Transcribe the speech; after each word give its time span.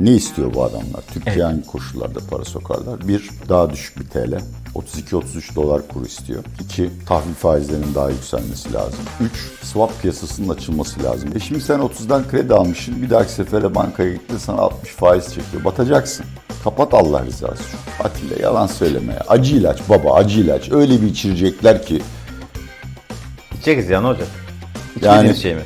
Ne 0.00 0.10
istiyor 0.10 0.54
bu 0.54 0.64
adamlar? 0.64 1.00
Türkiye 1.12 1.44
hangi 1.44 1.66
koşullarda 1.66 2.18
para 2.30 2.44
sokarlar? 2.44 3.08
Bir, 3.08 3.30
daha 3.48 3.70
düşük 3.70 4.00
bir 4.00 4.04
TL. 4.06 4.38
32-33 4.74 5.54
dolar 5.54 5.88
kuru 5.88 6.06
istiyor. 6.06 6.44
İki, 6.64 6.90
tahvil 7.06 7.34
faizlerinin 7.34 7.94
daha 7.94 8.10
yükselmesi 8.10 8.72
lazım. 8.72 8.98
Üç, 9.20 9.66
swap 9.66 10.02
piyasasının 10.02 10.48
açılması 10.48 11.02
lazım. 11.02 11.28
E 11.36 11.40
şimdi 11.40 11.60
sen 11.60 11.78
30'dan 11.80 12.28
kredi 12.28 12.54
almışsın. 12.54 13.02
Bir 13.02 13.10
dahaki 13.10 13.32
sefere 13.32 13.74
bankaya 13.74 14.12
gitti 14.12 14.34
sana 14.38 14.58
60 14.60 14.90
faiz 14.90 15.24
çekiyor. 15.34 15.64
Batacaksın. 15.64 16.26
Kapat 16.64 16.94
Allah 16.94 17.24
rızası 17.26 17.54
için. 17.62 17.78
Atilla 18.04 18.42
yalan 18.42 18.66
söyleme 18.66 19.12
ya. 19.12 19.24
Acı 19.28 19.56
ilaç 19.56 19.78
baba 19.88 20.14
acı 20.14 20.40
ilaç. 20.40 20.70
Öyle 20.72 21.02
bir 21.02 21.06
içirecekler 21.06 21.86
ki 21.86 22.02
İçeriz 23.60 23.88
ya 23.90 24.00
ne 24.00 24.06
olacak? 24.06 24.28
Yani- 25.02 25.14
İçmediğiniz 25.14 25.42
şey 25.42 25.54
mi? 25.54 25.62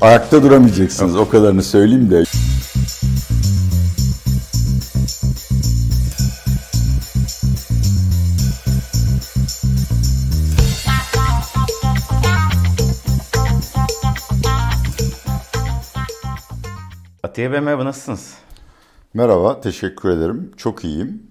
ayakta 0.00 0.42
duramayacaksınız. 0.42 1.16
O 1.16 1.28
kadarını 1.28 1.62
söyleyeyim 1.62 2.10
de. 2.10 2.24
Atiye 17.34 17.52
Bey 17.52 17.60
merhaba 17.60 17.84
nasılsınız? 17.84 18.38
Merhaba, 19.14 19.60
teşekkür 19.60 20.08
ederim. 20.08 20.50
Çok 20.56 20.84
iyiyim. 20.84 21.22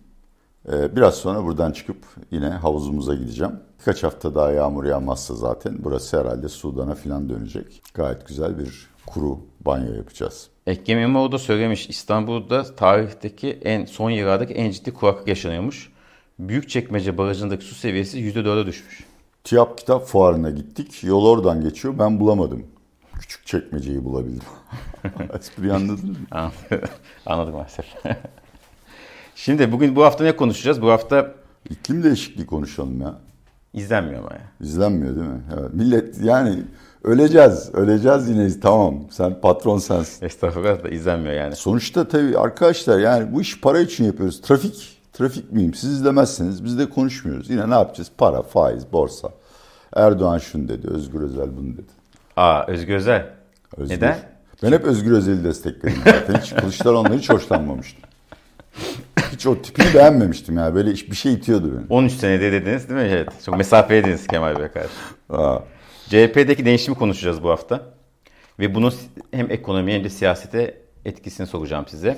Ee, 0.72 0.96
biraz 0.96 1.16
sonra 1.16 1.44
buradan 1.44 1.72
çıkıp 1.72 1.98
yine 2.32 2.50
havuzumuza 2.50 3.16
gideceğim. 3.16 3.54
Birkaç 3.80 4.04
hafta 4.04 4.36
daha 4.36 4.52
yağmur 4.52 4.86
yağmazsa 4.86 5.36
zaten 5.36 5.76
burası 5.80 6.20
herhalde 6.20 6.50
Sudan'a 6.50 6.96
falan 6.96 7.30
dönecek. 7.30 7.82
Gayet 7.94 8.28
güzel 8.28 8.60
bir 8.60 8.88
kuru 9.06 9.40
banyo 9.66 9.94
yapacağız. 9.94 10.48
Ekrem 10.68 11.00
İmamoğlu 11.00 11.32
da 11.32 11.38
söylemiş 11.38 11.90
İstanbul'da 11.90 12.76
tarihteki 12.76 13.60
en 13.62 13.86
son 13.86 14.10
yıllardaki 14.10 14.54
en 14.54 14.72
ciddi 14.72 14.94
kuraklık 14.94 15.28
yaşanıyormuş. 15.28 15.92
Büyükçekmece 16.40 17.18
Barajı'ndaki 17.18 17.66
su 17.66 17.76
seviyesi 17.76 18.20
%4'e 18.20 18.66
düşmüş. 18.66 19.04
TİAP 19.44 19.78
Kitap 19.78 20.06
Fuarı'na 20.06 20.50
gittik. 20.50 21.04
Yol 21.04 21.26
oradan 21.26 21.62
geçiyor. 21.62 22.00
Ben 22.00 22.20
bulamadım. 22.20 22.73
Küçük 23.20 23.46
çekmeceyi 23.46 24.04
bulabildim. 24.06 24.48
Espriyi 25.40 25.74
anladınız 25.74 26.04
mı? 26.04 26.16
Anladım 27.26 27.54
maalesef. 27.54 27.86
Şimdi 29.36 29.72
bugün 29.72 29.96
bu 29.96 30.04
hafta 30.04 30.24
ne 30.24 30.36
konuşacağız? 30.36 30.82
Bu 30.82 30.92
hafta 30.92 31.32
İklim 31.70 32.04
değişikliği 32.04 32.46
konuşalım 32.46 33.02
ya. 33.02 33.16
izlenmiyor 33.74 34.20
ama 34.20 34.34
ya. 34.34 34.42
İzlenmiyor 34.62 35.16
değil 35.16 35.28
mi? 35.28 35.42
Evet. 35.60 35.74
Millet 35.74 36.22
yani 36.22 36.64
öleceğiz. 37.04 37.70
Öleceğiz 37.74 38.30
yine. 38.30 38.60
Tamam. 38.60 38.96
Sen 39.12 39.42
patron 39.42 39.78
sensin. 39.78 40.26
Estağfurullah 40.26 40.84
da 40.84 40.90
izlenmiyor 40.90 41.34
yani. 41.36 41.56
Sonuçta 41.56 42.08
tabii 42.08 42.38
arkadaşlar 42.38 43.00
yani 43.00 43.34
bu 43.34 43.42
iş 43.42 43.62
para 43.62 43.80
için 43.80 44.04
yapıyoruz. 44.06 44.42
Trafik, 44.42 45.02
trafik 45.14 45.52
miyim? 45.52 45.74
Siz 45.74 45.92
izlemezseniz 45.92 46.64
biz 46.64 46.80
de 46.80 46.90
konuşmuyoruz. 46.90 47.50
Yine 47.50 47.70
ne 47.70 47.74
yapacağız? 47.74 48.12
Para, 48.18 48.42
faiz, 48.42 48.92
borsa. 48.92 49.30
Erdoğan 49.96 50.38
şunu 50.38 50.68
dedi, 50.68 50.88
Özgür 50.88 51.22
Özel 51.22 51.58
bunu 51.58 51.74
dedi. 51.74 52.03
Aa 52.38 52.64
Özgür 52.68 52.96
Özel. 52.96 53.30
Özgür. 53.78 53.96
Neden? 53.96 54.18
Ben 54.64 54.72
hep 54.72 54.84
Özgür 54.84 55.12
Özel'i 55.12 55.44
destekledim 55.44 56.02
zaten. 56.06 56.42
Hiç 56.42 56.56
Kılıçdaroğlu'na 56.56 57.14
hiç 57.14 57.30
hoşlanmamıştım. 57.30 58.04
Hiç 59.32 59.48
o 59.48 59.62
tipini 59.62 59.94
beğenmemiştim 59.94 60.58
ya. 60.58 60.76
Böyle 60.76 60.92
bir 60.92 61.16
şey 61.16 61.34
itiyordu 61.34 61.74
beni. 61.78 61.86
13 61.90 62.12
senede 62.12 62.52
dediniz 62.52 62.90
değil 62.90 63.00
mi? 63.00 63.08
Evet. 63.12 63.30
Çok 63.46 63.58
mesafeliydiniz 63.58 64.28
Kemal 64.28 64.60
Bey 64.60 64.68
karşı. 64.68 64.90
Aa, 65.30 65.60
CHP'deki 66.10 66.66
değişimi 66.66 66.98
konuşacağız 66.98 67.44
bu 67.44 67.50
hafta. 67.50 67.82
Ve 68.60 68.76
bunun 68.76 68.94
hem 69.32 69.52
ekonomiye 69.52 69.98
hem 69.98 70.04
de 70.04 70.10
siyasete 70.10 70.78
etkisini 71.06 71.48
soracağım 71.48 71.86
size. 71.88 72.18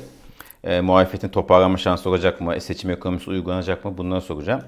E, 0.63 0.81
muhalefetin 0.81 1.29
toparlanma 1.29 1.77
şansı 1.77 2.09
olacak 2.09 2.41
mı? 2.41 2.61
Seçim 2.61 2.89
ekonomisi 2.89 3.29
uygulanacak 3.29 3.85
mı? 3.85 3.97
Bunları 3.97 4.21
soracağım. 4.21 4.61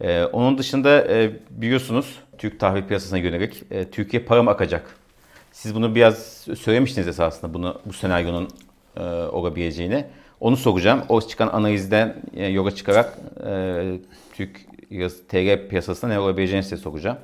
E, 0.00 0.24
onun 0.24 0.58
dışında 0.58 1.12
e, 1.14 1.30
biliyorsunuz 1.50 2.18
Türk 2.38 2.60
tahvil 2.60 2.82
piyasasına 2.82 3.18
yönelik 3.18 3.62
e, 3.70 3.90
Türkiye 3.90 4.22
para 4.22 4.42
mı 4.42 4.50
akacak? 4.50 4.96
Siz 5.52 5.74
bunu 5.74 5.94
biraz 5.94 6.46
söylemiştiniz 6.58 7.08
esasında 7.08 7.54
bunu 7.54 7.80
bu 7.86 7.92
senaryonun 7.92 8.48
e, 8.96 9.00
olabileceğini. 9.10 10.04
Onu 10.40 10.56
soracağım. 10.56 11.02
O 11.08 11.20
çıkan 11.20 11.48
analizden 11.48 12.16
e, 12.34 12.46
yola 12.46 12.70
çıkarak 12.70 13.18
e, 13.46 13.98
Türk 14.32 14.60
TL 15.28 15.68
piyasasında 15.68 16.10
ne 16.10 16.18
olabileceğini 16.18 16.62
size 16.62 16.76
soracağım. 16.76 17.18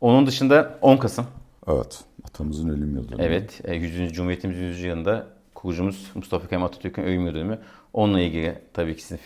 Onun 0.00 0.26
dışında 0.26 0.78
10 0.82 0.96
Kasım. 0.96 1.26
evet. 1.68 1.98
Atamızın 2.24 2.68
ölüm 2.68 2.96
yılı. 2.96 3.06
Evet, 3.18 3.60
e, 3.64 3.74
100. 3.74 4.12
Cumhuriyetimizin 4.12 4.64
100. 4.64 4.82
yılında 4.82 5.26
kurucumuz 5.54 6.10
Mustafa 6.14 6.48
Kemal 6.48 6.66
Atatürk'ün 6.66 7.02
ölüm 7.02 7.26
yıl 7.26 7.34
dönümü. 7.34 7.58
Onunla 7.92 8.20
ilgili 8.20 8.58
tabii 8.72 8.96
ki 8.96 9.02
sizin 9.02 9.18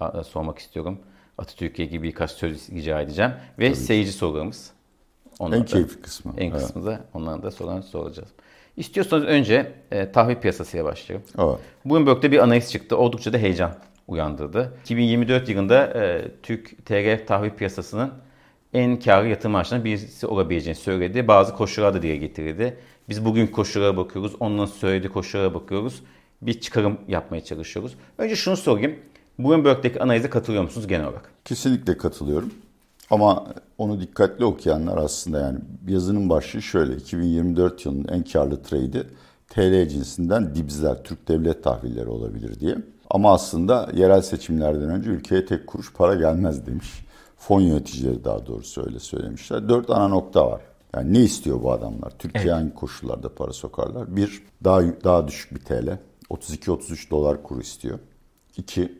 a- 0.00 0.24
sormak 0.24 0.58
istiyorum. 0.58 0.98
Atatürk'e 1.38 1.84
ilgili 1.84 2.02
birkaç 2.02 2.30
söz 2.30 2.70
rica 2.70 3.00
edeceğim. 3.00 3.32
Ve 3.58 3.74
seyirci 3.74 4.12
sorularımız. 4.12 4.70
Onları 5.38 5.56
En 5.56 5.62
da- 5.62 5.66
keyifli 5.66 6.02
kısmı. 6.02 6.32
En 6.38 6.50
Evet. 6.50 6.60
kısmı 6.60 6.86
da 6.86 7.00
onların 7.14 7.42
da 7.42 7.50
sorularını 7.50 7.82
soracağız. 7.82 8.28
İstiyorsanız 8.76 9.24
önce 9.24 9.72
e, 9.90 10.12
tahvil 10.12 10.36
piyasasıyla 10.36 10.84
başlayalım. 10.84 11.26
Evet. 11.38 11.58
Bloomberg'de 11.84 12.32
bir 12.32 12.38
analiz 12.38 12.72
çıktı. 12.72 12.96
Oldukça 12.96 13.32
da 13.32 13.38
heyecan 13.38 13.74
uyandırdı. 14.08 14.72
2024 14.82 15.48
yılında 15.48 15.84
e, 15.86 16.24
Türk 16.42 16.86
TL 16.86 17.26
tahvil 17.26 17.50
piyasasının 17.50 18.10
en 18.74 18.98
karlı 19.00 19.28
yatırım 19.28 19.54
araçlarından 19.54 19.84
birisi 19.84 20.26
olabileceğini 20.26 20.78
söyledi. 20.78 21.28
Bazı 21.28 21.54
koşullar 21.56 21.94
da 21.94 22.02
dile 22.02 22.16
getirildi. 22.16 22.76
Biz 23.08 23.24
bugün 23.24 23.46
koşullara 23.46 23.96
bakıyoruz. 23.96 24.32
Onların 24.40 24.66
söylediği 24.66 25.12
koşullara 25.12 25.54
bakıyoruz. 25.54 26.02
Bir 26.42 26.60
çıkarım 26.60 26.98
yapmaya 27.08 27.44
çalışıyoruz. 27.44 27.94
Önce 28.18 28.36
şunu 28.36 28.56
sorayım. 28.56 28.96
Bloomberg'deki 29.38 30.02
analize 30.02 30.30
katılıyor 30.30 30.62
musunuz 30.62 30.86
genel 30.86 31.06
olarak? 31.06 31.30
Kesinlikle 31.44 31.96
katılıyorum. 31.96 32.52
Ama 33.10 33.46
onu 33.78 34.00
dikkatli 34.00 34.44
okuyanlar 34.44 34.96
aslında 34.96 35.40
yani 35.40 35.58
yazının 35.88 36.30
başlığı 36.30 36.62
şöyle. 36.62 36.96
2024 36.96 37.86
yılının 37.86 38.08
en 38.08 38.22
karlı 38.22 38.62
trade'i 38.62 39.02
TL 39.48 39.88
cinsinden 39.88 40.54
dibzler, 40.54 41.04
Türk 41.04 41.28
devlet 41.28 41.64
tahvilleri 41.64 42.08
olabilir 42.08 42.60
diye. 42.60 42.76
Ama 43.10 43.32
aslında 43.32 43.90
yerel 43.94 44.22
seçimlerden 44.22 44.88
önce 44.88 45.10
ülkeye 45.10 45.46
tek 45.46 45.66
kuruş 45.66 45.92
para 45.92 46.14
gelmez 46.14 46.66
demiş. 46.66 47.04
Fon 47.36 47.60
yöneticileri 47.60 48.24
daha 48.24 48.46
doğrusu 48.46 48.86
öyle 48.86 48.98
söylemişler. 48.98 49.68
Dört 49.68 49.90
ana 49.90 50.08
nokta 50.08 50.50
var. 50.50 50.60
Yani 50.94 51.14
ne 51.14 51.20
istiyor 51.20 51.62
bu 51.62 51.72
adamlar? 51.72 52.12
Türkiye 52.18 52.52
hangi 52.52 52.74
koşullarda 52.74 53.34
para 53.34 53.52
sokarlar? 53.52 54.16
Bir, 54.16 54.42
daha, 54.64 54.82
daha 55.04 55.28
düşük 55.28 55.54
bir 55.54 55.60
TL. 55.60 55.98
32-33 56.30 57.10
dolar 57.10 57.42
kuru 57.42 57.60
istiyor. 57.60 57.98
İki, 58.56 58.92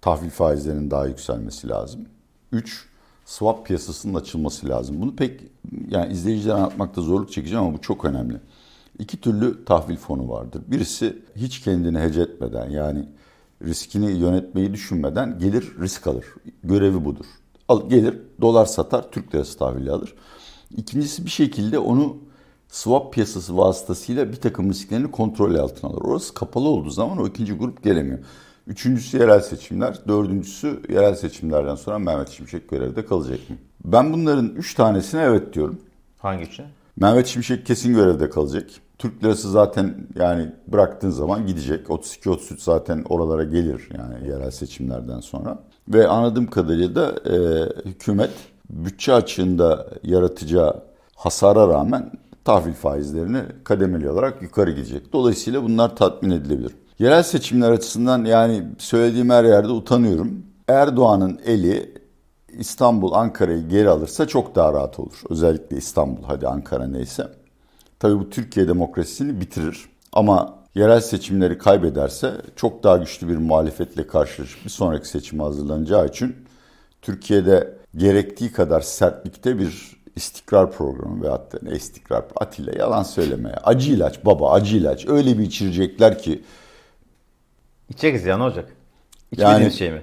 tahvil 0.00 0.30
faizlerinin 0.30 0.90
daha 0.90 1.06
yükselmesi 1.06 1.68
lazım. 1.68 2.06
3. 2.52 2.88
Swap 3.24 3.66
piyasasının 3.66 4.14
açılması 4.14 4.68
lazım. 4.68 5.00
Bunu 5.00 5.16
pek 5.16 5.40
yani 5.88 6.12
izleyicilere 6.12 6.54
anlatmakta 6.54 7.02
zorluk 7.02 7.32
çekeceğim 7.32 7.64
ama 7.64 7.74
bu 7.74 7.80
çok 7.80 8.04
önemli. 8.04 8.40
İki 8.98 9.20
türlü 9.20 9.64
tahvil 9.64 9.96
fonu 9.96 10.28
vardır. 10.28 10.62
Birisi 10.66 11.22
hiç 11.36 11.60
kendini 11.60 11.98
hece 11.98 12.20
etmeden 12.20 12.70
yani 12.70 13.08
riskini 13.64 14.18
yönetmeyi 14.18 14.72
düşünmeden 14.72 15.38
gelir 15.38 15.72
risk 15.80 16.06
alır. 16.06 16.24
Görevi 16.64 17.04
budur. 17.04 17.26
Al, 17.68 17.88
gelir 17.88 18.18
dolar 18.40 18.66
satar 18.66 19.10
Türk 19.10 19.34
lirası 19.34 19.58
tahvili 19.58 19.90
alır. 19.90 20.14
İkincisi 20.76 21.24
bir 21.24 21.30
şekilde 21.30 21.78
onu 21.78 22.16
swap 22.68 23.12
piyasası 23.12 23.56
vasıtasıyla 23.56 24.32
bir 24.32 24.36
takım 24.36 24.70
risklerini 24.70 25.10
kontrol 25.10 25.54
altına 25.54 25.90
alır. 25.90 26.02
Orası 26.02 26.34
kapalı 26.34 26.68
olduğu 26.68 26.90
zaman 26.90 27.18
o 27.18 27.26
ikinci 27.26 27.52
grup 27.52 27.82
gelemiyor. 27.82 28.18
Üçüncüsü 28.68 29.18
yerel 29.18 29.40
seçimler. 29.40 29.98
Dördüncüsü 30.08 30.82
yerel 30.88 31.14
seçimlerden 31.14 31.74
sonra 31.74 31.98
Mehmet 31.98 32.28
Şimşek 32.28 32.68
görevde 32.68 33.04
kalacak 33.04 33.50
mı? 33.50 33.56
Ben 33.84 34.12
bunların 34.12 34.48
üç 34.48 34.74
tanesine 34.74 35.22
evet 35.22 35.54
diyorum. 35.54 35.80
Hangi 36.18 36.44
üçü? 36.44 36.64
Mehmet 36.96 37.26
Şimşek 37.26 37.66
kesin 37.66 37.94
görevde 37.94 38.30
kalacak. 38.30 38.70
Türk 38.98 39.24
lirası 39.24 39.50
zaten 39.50 39.94
yani 40.14 40.52
bıraktığın 40.66 41.10
zaman 41.10 41.46
gidecek. 41.46 41.86
32-33 41.86 42.58
zaten 42.58 43.04
oralara 43.08 43.44
gelir 43.44 43.88
yani 43.98 44.28
yerel 44.28 44.50
seçimlerden 44.50 45.20
sonra. 45.20 45.58
Ve 45.88 46.08
anladığım 46.08 46.46
kadarıyla 46.46 46.94
da 46.94 47.30
e, 47.30 47.36
hükümet 47.90 48.30
bütçe 48.70 49.12
açığında 49.12 49.86
yaratacağı 50.02 50.82
hasara 51.14 51.68
rağmen 51.68 52.12
tahvil 52.44 52.72
faizlerini 52.72 53.42
kademeli 53.64 54.10
olarak 54.10 54.42
yukarı 54.42 54.70
gidecek. 54.70 55.12
Dolayısıyla 55.12 55.62
bunlar 55.62 55.96
tatmin 55.96 56.30
edilebilir. 56.30 56.72
Yerel 56.98 57.22
seçimler 57.22 57.70
açısından 57.70 58.24
yani 58.24 58.62
söylediğim 58.78 59.30
her 59.30 59.44
yerde 59.44 59.68
utanıyorum. 59.68 60.42
Erdoğan'ın 60.68 61.40
eli 61.44 61.94
İstanbul, 62.58 63.12
Ankara'yı 63.12 63.68
geri 63.68 63.88
alırsa 63.88 64.28
çok 64.28 64.54
daha 64.54 64.72
rahat 64.72 64.98
olur. 64.98 65.22
Özellikle 65.30 65.76
İstanbul, 65.76 66.22
hadi 66.22 66.48
Ankara 66.48 66.86
neyse. 66.86 67.28
Tabii 67.98 68.18
bu 68.18 68.30
Türkiye 68.30 68.68
demokrasisini 68.68 69.40
bitirir. 69.40 69.88
Ama 70.12 70.58
yerel 70.74 71.00
seçimleri 71.00 71.58
kaybederse 71.58 72.32
çok 72.56 72.82
daha 72.82 72.96
güçlü 72.96 73.28
bir 73.28 73.36
muhalefetle 73.36 74.06
karşılaşıp 74.06 74.64
bir 74.64 74.70
sonraki 74.70 75.08
seçime 75.08 75.42
hazırlanacağı 75.42 76.06
için 76.06 76.36
Türkiye'de 77.02 77.74
gerektiği 77.96 78.52
kadar 78.52 78.80
sertlikte 78.80 79.58
bir 79.58 79.98
istikrar 80.16 80.72
programı 80.72 81.22
ve 81.22 81.28
hatta 81.28 81.58
ne 81.62 81.70
istikrar 81.70 82.24
Atilla 82.36 82.72
yalan 82.78 83.02
söyleme 83.02 83.48
ya. 83.48 83.60
Acı 83.64 83.92
ilaç 83.92 84.24
baba 84.24 84.52
acı 84.52 84.76
ilaç 84.76 85.06
öyle 85.08 85.38
bir 85.38 85.44
içirecekler 85.44 86.18
ki 86.18 86.42
İçeriz 87.88 88.24
ya 88.24 88.36
ne 88.36 88.42
olacak? 88.42 88.72
İçmediğiniz 89.32 89.62
yani, 89.62 89.72
şey 89.72 89.90
mi? 89.90 90.02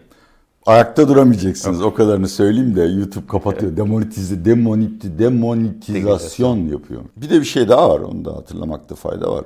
Ayakta 0.65 1.07
duramayacaksınız. 1.07 1.79
Yok. 1.79 1.93
O 1.93 1.95
kadarını 1.95 2.27
söyleyeyim 2.27 2.75
de 2.75 2.81
YouTube 2.81 3.27
kapatıyor. 3.27 3.77
Demonetize, 3.77 4.45
demoniti, 4.45 5.19
demonetizasyon 5.19 6.57
yapıyor. 6.57 7.01
Bir 7.17 7.29
de 7.29 7.39
bir 7.39 7.45
şey 7.45 7.69
daha 7.69 7.89
var. 7.89 7.99
Onu 7.99 8.25
da 8.25 8.35
hatırlamakta 8.35 8.95
fayda 8.95 9.31
var. 9.31 9.45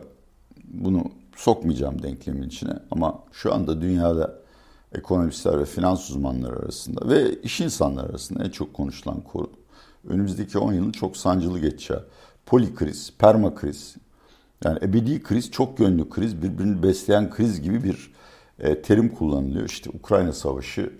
Bunu 0.67 1.03
sokmayacağım 1.35 2.03
denklemin 2.03 2.47
içine. 2.47 2.73
Ama 2.91 3.19
şu 3.31 3.53
anda 3.53 3.81
dünyada 3.81 4.35
ekonomistler 4.95 5.59
ve 5.59 5.65
finans 5.65 6.09
uzmanları 6.09 6.55
arasında 6.55 7.09
ve 7.09 7.41
iş 7.41 7.61
insanları 7.61 8.09
arasında 8.09 8.43
en 8.43 8.49
çok 8.49 8.73
konuşulan 8.73 9.21
konu 9.21 9.49
önümüzdeki 10.09 10.57
10 10.57 10.73
yılın 10.73 10.91
çok 10.91 11.17
sancılı 11.17 11.59
geçeceği. 11.59 11.99
Polikriz, 12.45 13.13
permakriz, 13.19 13.95
yani 14.63 14.79
ebedi 14.81 15.23
kriz, 15.23 15.51
çok 15.51 15.79
yönlü 15.79 16.09
kriz, 16.09 16.41
birbirini 16.41 16.83
besleyen 16.83 17.29
kriz 17.29 17.61
gibi 17.61 17.83
bir 17.83 18.11
terim 18.59 19.09
kullanılıyor. 19.09 19.65
İşte 19.65 19.89
Ukrayna 19.89 20.33
Savaşı, 20.33 20.93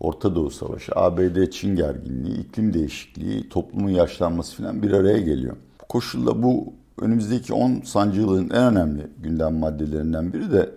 Orta 0.00 0.34
Doğu 0.34 0.50
Savaşı, 0.50 0.92
ABD-Çin 0.94 1.76
gerginliği, 1.76 2.40
iklim 2.40 2.74
değişikliği, 2.74 3.48
toplumun 3.48 3.90
yaşlanması 3.90 4.56
falan 4.56 4.82
bir 4.82 4.92
araya 4.92 5.18
geliyor. 5.18 5.56
Bu 5.82 5.86
koşulla 5.88 6.42
bu 6.42 6.72
önümüzdeki 7.00 7.52
10 7.52 7.80
sancılığın 7.80 8.50
en 8.50 8.62
önemli 8.62 9.06
gündem 9.22 9.58
maddelerinden 9.58 10.32
biri 10.32 10.52
de 10.52 10.70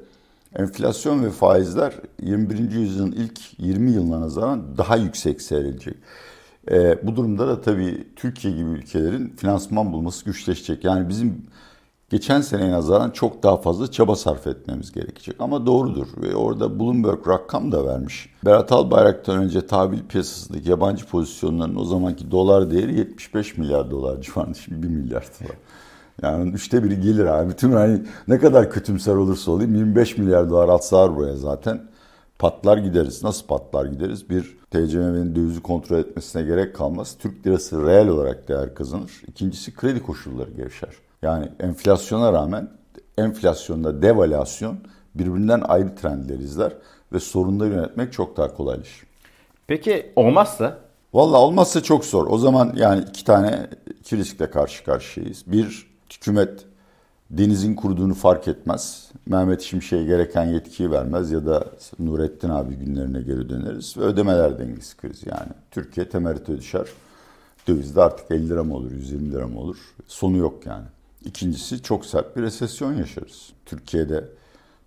enflasyon 0.56 1.24
ve 1.24 1.30
faizler 1.30 1.94
21. 2.22 2.72
yüzyılın 2.72 3.12
ilk 3.12 3.60
20 3.60 3.92
yılına 3.92 4.22
nazaran 4.22 4.78
daha 4.78 4.96
yüksek 4.96 5.42
seyredecek. 5.42 5.96
E, 6.72 7.08
bu 7.08 7.16
durumda 7.16 7.48
da 7.48 7.62
tabii 7.62 8.08
Türkiye 8.16 8.54
gibi 8.54 8.70
ülkelerin 8.70 9.30
finansman 9.30 9.94
bulması 9.94 10.26
güçleşecek. 10.26 10.84
Yani 10.84 11.10
bizim 11.10 11.46
geçen 12.10 12.42
seneye 12.42 12.72
nazaran 12.72 13.12
çok 13.12 13.44
daha 13.44 13.58
fazla 13.58 13.92
çaba 13.92 14.16
sarf 14.16 14.48
etmemiz 14.48 14.92
gerekecek. 14.92 15.36
Ama 15.40 15.66
doğrudur 15.66 16.08
ve 16.22 16.36
orada 16.36 16.80
Bloomberg 16.80 17.28
rakam 17.28 17.72
da 17.72 17.86
vermiş. 17.86 18.30
Berat 18.46 18.72
Albayrak'tan 18.72 19.38
önce 19.38 19.68
tahvil 19.68 20.04
piyasasındaki 20.04 20.70
yabancı 20.70 21.06
pozisyonların 21.06 21.76
o 21.76 21.86
zamanki 21.86 22.32
dolar 22.32 22.72
değeri 22.72 22.98
75 22.98 23.58
milyar 23.58 23.92
dolar 23.92 24.22
civarında. 24.22 24.54
Şimdi 24.66 24.84
1 24.84 24.88
milyar 24.88 25.24
dolar. 25.40 25.58
Yani 26.22 26.52
üçte 26.52 26.84
biri 26.84 27.02
gelir 27.02 27.26
abi. 27.26 27.50
Bütün 27.50 27.72
hani 27.72 28.02
ne 28.28 28.40
kadar 28.40 28.72
kötümser 28.72 29.16
olursa 29.16 29.52
olayım 29.52 29.76
25 29.76 30.18
milyar 30.18 30.50
dolar 30.50 30.70
atsalar 30.70 31.16
buraya 31.16 31.36
zaten 31.36 31.82
patlar 32.40 32.78
gideriz. 32.78 33.24
Nasıl 33.24 33.48
patlar 33.48 33.86
gideriz? 33.86 34.30
Bir 34.30 34.58
TCMB'nin 34.72 35.36
dövizi 35.36 35.62
kontrol 35.62 35.98
etmesine 35.98 36.42
gerek 36.42 36.76
kalmaz. 36.76 37.16
Türk 37.20 37.48
lirası 37.48 37.86
reel 37.86 38.08
olarak 38.08 38.48
değer 38.48 38.76
kazanır. 38.76 39.12
İkincisi 39.28 39.74
kredi 39.74 40.04
koşulları 40.04 40.52
gevşer. 40.52 41.09
Yani 41.21 41.50
enflasyona 41.60 42.33
rağmen 42.33 42.69
enflasyonda 43.18 44.01
devalüasyon 44.01 44.77
birbirinden 45.16 45.62
ayrı 45.68 45.95
trendler 45.95 46.39
izler 46.39 46.74
ve 47.13 47.19
sorunları 47.19 47.69
yönetmek 47.69 48.13
çok 48.13 48.38
daha 48.38 48.54
kolaylaşır. 48.54 49.07
Peki 49.68 50.12
olmazsa? 50.16 50.77
Valla 51.13 51.38
olmazsa 51.38 51.83
çok 51.83 52.06
zor. 52.06 52.27
O 52.30 52.38
zaman 52.38 52.74
yani 52.75 53.06
iki 53.10 53.25
tane 53.25 53.68
iki 54.00 54.18
riskle 54.18 54.50
karşı 54.51 54.83
karşıyayız. 54.83 55.44
Bir, 55.48 55.88
hükümet 56.13 56.66
denizin 57.31 57.75
kuruduğunu 57.75 58.13
fark 58.13 58.48
etmez. 58.48 59.12
Mehmet 59.25 59.62
Şimşek'e 59.62 60.04
gereken 60.04 60.45
yetkiyi 60.45 60.92
vermez 60.92 61.31
ya 61.31 61.45
da 61.45 61.66
Nurettin 62.00 62.50
abi 62.50 62.75
günlerine 62.75 63.21
geri 63.21 63.50
döneriz. 63.50 63.98
Ve 63.98 64.01
ödemeler 64.01 64.60
dengesi 64.60 64.98
krizi 64.98 65.30
yani. 65.30 65.51
Türkiye 65.71 66.10
temerrüte 66.10 66.57
düşer. 66.57 66.88
Dövizde 67.68 68.01
artık 68.01 68.31
50 68.31 68.50
lira 68.50 68.63
mı 68.63 68.75
olur, 68.75 68.92
120 68.92 69.31
lira 69.31 69.48
mı 69.48 69.60
olur? 69.60 69.77
Sonu 70.07 70.38
yok 70.38 70.66
yani. 70.66 70.86
İkincisi 71.25 71.83
çok 71.83 72.06
sert 72.06 72.38
bir 72.38 72.42
resesyon 72.42 72.94
yaşarız. 72.94 73.54
Türkiye'de 73.66 74.24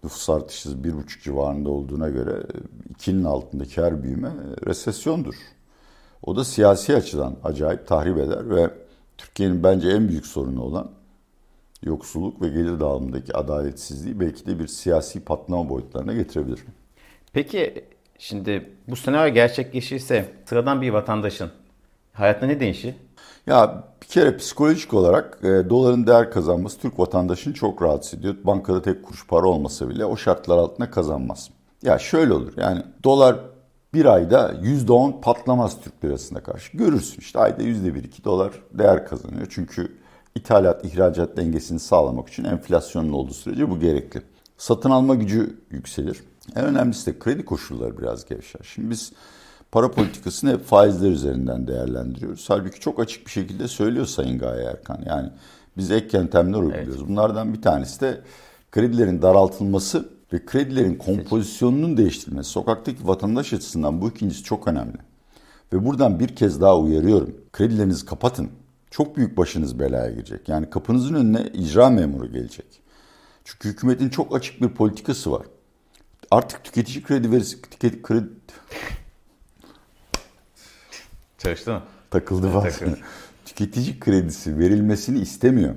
nüfus 0.05 0.31
artışı 0.31 0.69
1,5 0.69 1.23
civarında 1.23 1.71
olduğuna 1.71 2.09
göre 2.09 2.43
2'nin 2.99 3.25
altındaki 3.25 3.83
her 3.83 4.03
büyüme 4.03 4.31
resesyondur. 4.67 5.35
O 6.23 6.37
da 6.37 6.45
siyasi 6.45 6.97
açıdan 6.97 7.37
acayip 7.45 7.87
tahrip 7.87 8.19
eder 8.19 8.51
ve 8.51 8.71
Türkiye'nin 9.19 9.63
bence 9.63 9.89
en 9.89 10.09
büyük 10.09 10.27
sorunu 10.27 10.63
olan 10.63 10.91
yoksulluk 11.83 12.43
ve 12.43 12.49
gelir 12.49 12.81
dağılımındaki 12.81 13.37
adaletsizliği 13.37 14.21
belki 14.21 14.47
de 14.47 14.59
bir 14.59 14.67
siyasi 14.67 15.25
patlama 15.25 15.69
boyutlarına 15.69 16.13
getirebilir. 16.13 16.61
Peki 17.33 17.85
şimdi 18.19 18.71
bu 18.89 18.97
senaryo 18.97 19.35
gerçekleşirse 19.35 20.33
sıradan 20.45 20.83
bir 20.83 20.91
vatandaşın 20.91 21.51
hayatında 22.13 22.47
ne 22.47 22.61
değişir? 22.61 22.95
Ya 23.47 23.85
bir 24.03 24.07
kere 24.07 24.37
psikolojik 24.37 24.95
olarak 24.95 25.39
e, 25.43 25.71
doların 25.71 26.07
değer 26.07 26.31
kazanması 26.31 26.79
Türk 26.79 26.99
vatandaşını 26.99 27.55
çok 27.55 27.83
rahatsız 27.83 28.19
ediyor. 28.19 28.35
Bankada 28.45 28.83
tek 28.83 29.03
kuruş 29.05 29.27
para 29.27 29.47
olmasa 29.47 29.89
bile 29.89 30.05
o 30.05 30.17
şartlar 30.17 30.59
altında 30.59 30.91
kazanmaz. 30.91 31.51
Ya 31.83 31.99
şöyle 31.99 32.33
olur 32.33 32.53
yani 32.57 32.83
dolar 33.05 33.37
bir 33.95 34.05
ayda 34.05 34.53
%10 34.53 35.21
patlamaz 35.21 35.81
Türk 35.81 36.05
lirasına 36.05 36.43
karşı. 36.43 36.77
Görürsün 36.77 37.21
işte 37.21 37.39
ayda 37.39 37.63
%1-2 37.63 38.25
dolar 38.25 38.53
değer 38.73 39.07
kazanıyor. 39.07 39.47
Çünkü 39.51 39.99
ithalat 40.35 40.85
ihracat 40.85 41.37
dengesini 41.37 41.81
sağlamak 41.81 42.29
için 42.29 42.45
enflasyonun 42.45 43.13
olduğu 43.13 43.35
sürece 43.35 43.71
bu 43.71 43.81
gerekli. 43.81 44.23
Satın 44.57 44.91
alma 44.91 45.15
gücü 45.15 45.57
yükselir. 45.71 46.25
En 46.57 46.65
önemlisi 46.65 47.07
de 47.07 47.19
kredi 47.19 47.45
koşulları 47.45 47.99
biraz 47.99 48.25
gevşer. 48.25 48.61
Şimdi 48.63 48.91
biz 48.91 49.13
para 49.73 49.91
politikasını 49.91 50.53
hep 50.53 50.65
faizler 50.65 51.11
üzerinden 51.11 51.67
değerlendiriyoruz. 51.67 52.51
Halbuki 52.51 52.81
çok 52.81 53.01
açık 53.01 53.27
bir 53.27 53.31
şekilde 53.31 53.69
söylüyor 53.69 54.07
Sayın 54.07 54.39
Gaye 54.39 54.65
Erkan. 54.65 55.01
Yani 55.07 55.31
biz 55.77 55.91
ek 55.91 56.17
yöntemler 56.19 56.59
uyguluyoruz. 56.59 56.97
Evet. 56.97 57.09
Bunlardan 57.09 57.55
bir 57.55 57.63
tanesi 57.63 58.01
de 58.01 58.21
kredilerin 58.73 59.23
daraltılması 59.23 60.09
ve 60.33 60.47
kredilerin 60.47 60.95
kompozisyonunun 60.95 61.97
değiştirilmesi. 61.97 62.51
Sokaktaki 62.51 63.09
vatandaş 63.09 63.53
açısından 63.53 64.01
bu 64.01 64.09
ikincisi 64.09 64.45
çok 64.45 64.69
önemli. 64.69 64.99
Ve 65.73 65.85
buradan 65.87 66.21
bir 66.21 66.29
kez 66.29 66.61
daha 66.61 66.79
uyarıyorum. 66.79 67.37
Kredilerinizi 67.53 68.07
kapatın. 68.07 68.51
Çok 68.91 69.17
büyük 69.17 69.37
başınız 69.37 69.79
belaya 69.79 70.11
girecek. 70.11 70.49
Yani 70.49 70.71
kapınızın 70.71 71.15
önüne 71.15 71.47
icra 71.53 71.91
memuru 71.91 72.33
gelecek. 72.33 72.67
Çünkü 73.45 73.69
hükümetin 73.69 74.09
çok 74.09 74.37
açık 74.37 74.63
bir 74.63 74.69
politikası 74.69 75.33
var. 75.33 75.43
Artık 76.31 76.65
tüketici 76.65 77.03
kredi 77.03 77.33
verisi, 77.33 77.63
tüketici 77.63 78.03
kredi, 78.03 78.29
Çalıştı 81.43 81.73
mı? 81.73 81.83
Takıldı 82.11 82.49
falan. 82.51 82.69
tüketici 83.45 84.01
kredisi 84.01 84.59
verilmesini 84.59 85.19
istemiyor. 85.21 85.75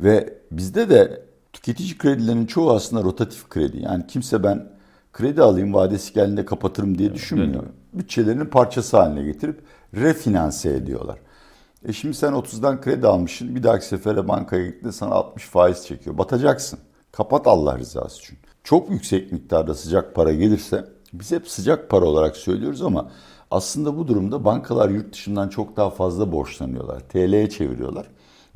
Ve 0.00 0.34
bizde 0.50 0.90
de 0.90 1.22
tüketici 1.52 1.98
kredilerinin 1.98 2.46
çoğu 2.46 2.72
aslında 2.72 3.02
rotatif 3.02 3.48
kredi. 3.48 3.82
Yani 3.82 4.06
kimse 4.06 4.42
ben 4.42 4.68
kredi 5.12 5.42
alayım 5.42 5.74
vadesi 5.74 6.12
geldiğinde 6.12 6.44
kapatırım 6.44 6.98
diye 6.98 7.14
düşünmüyor. 7.14 7.62
Bütçelerinin 7.92 8.46
parçası 8.46 8.96
haline 8.96 9.22
getirip 9.22 9.60
refinanse 9.94 10.70
ediyorlar. 10.70 11.18
E 11.88 11.92
şimdi 11.92 12.14
sen 12.14 12.32
30'dan 12.32 12.80
kredi 12.80 13.06
almışsın 13.06 13.54
bir 13.56 13.62
dahaki 13.62 13.86
sefere 13.86 14.28
bankaya 14.28 14.66
gittiğinde 14.66 14.92
sana 14.92 15.10
60 15.10 15.44
faiz 15.44 15.86
çekiyor. 15.86 16.18
Batacaksın. 16.18 16.78
Kapat 17.12 17.46
Allah 17.46 17.78
rızası 17.78 18.18
için. 18.18 18.38
Çok 18.64 18.90
yüksek 18.90 19.32
miktarda 19.32 19.74
sıcak 19.74 20.14
para 20.14 20.32
gelirse 20.32 20.84
biz 21.12 21.32
hep 21.32 21.48
sıcak 21.48 21.90
para 21.90 22.04
olarak 22.04 22.36
söylüyoruz 22.36 22.82
ama 22.82 23.10
aslında 23.52 23.96
bu 23.96 24.08
durumda 24.08 24.44
bankalar 24.44 24.88
yurt 24.88 25.12
dışından 25.12 25.48
çok 25.48 25.76
daha 25.76 25.90
fazla 25.90 26.32
borçlanıyorlar. 26.32 27.00
TL'ye 27.00 27.50
çeviriyorlar 27.50 28.06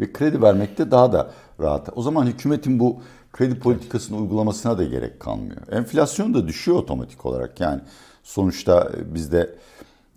ve 0.01 0.13
kredi 0.13 0.43
vermekte 0.43 0.91
daha 0.91 1.13
da 1.13 1.31
rahat. 1.61 1.89
O 1.97 2.03
zaman 2.03 2.27
hükümetin 2.27 2.79
bu 2.81 3.01
kredi 3.33 3.59
politikasını 3.59 4.19
uygulamasına 4.19 4.79
da 4.79 4.85
gerek 4.85 5.21
kalmıyor. 5.21 5.57
Enflasyon 5.71 6.35
da 6.35 6.49
düşüyor 6.49 6.79
otomatik 6.79 7.27
olarak. 7.27 7.61
Yani 7.61 7.81
sonuçta 8.23 8.91
bizde 9.15 9.57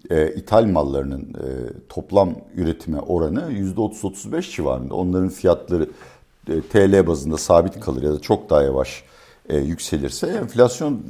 e, 0.10 0.34
ithal 0.34 0.66
mallarının 0.66 1.22
e, 1.22 1.48
toplam 1.90 2.36
üretime 2.56 3.00
oranı 3.00 3.52
%30-35 3.52 4.56
civarında. 4.56 4.96
Onların 4.96 5.30
fiyatları 5.30 5.90
e, 6.48 6.62
TL 6.62 7.08
bazında 7.08 7.38
sabit 7.38 7.80
kalır 7.80 8.04
ya 8.04 8.14
da 8.14 8.20
çok 8.20 8.50
daha 8.50 8.64
yavaş 8.64 9.04
e, 9.50 9.58
yükselirse 9.58 10.28
enflasyon 10.28 11.02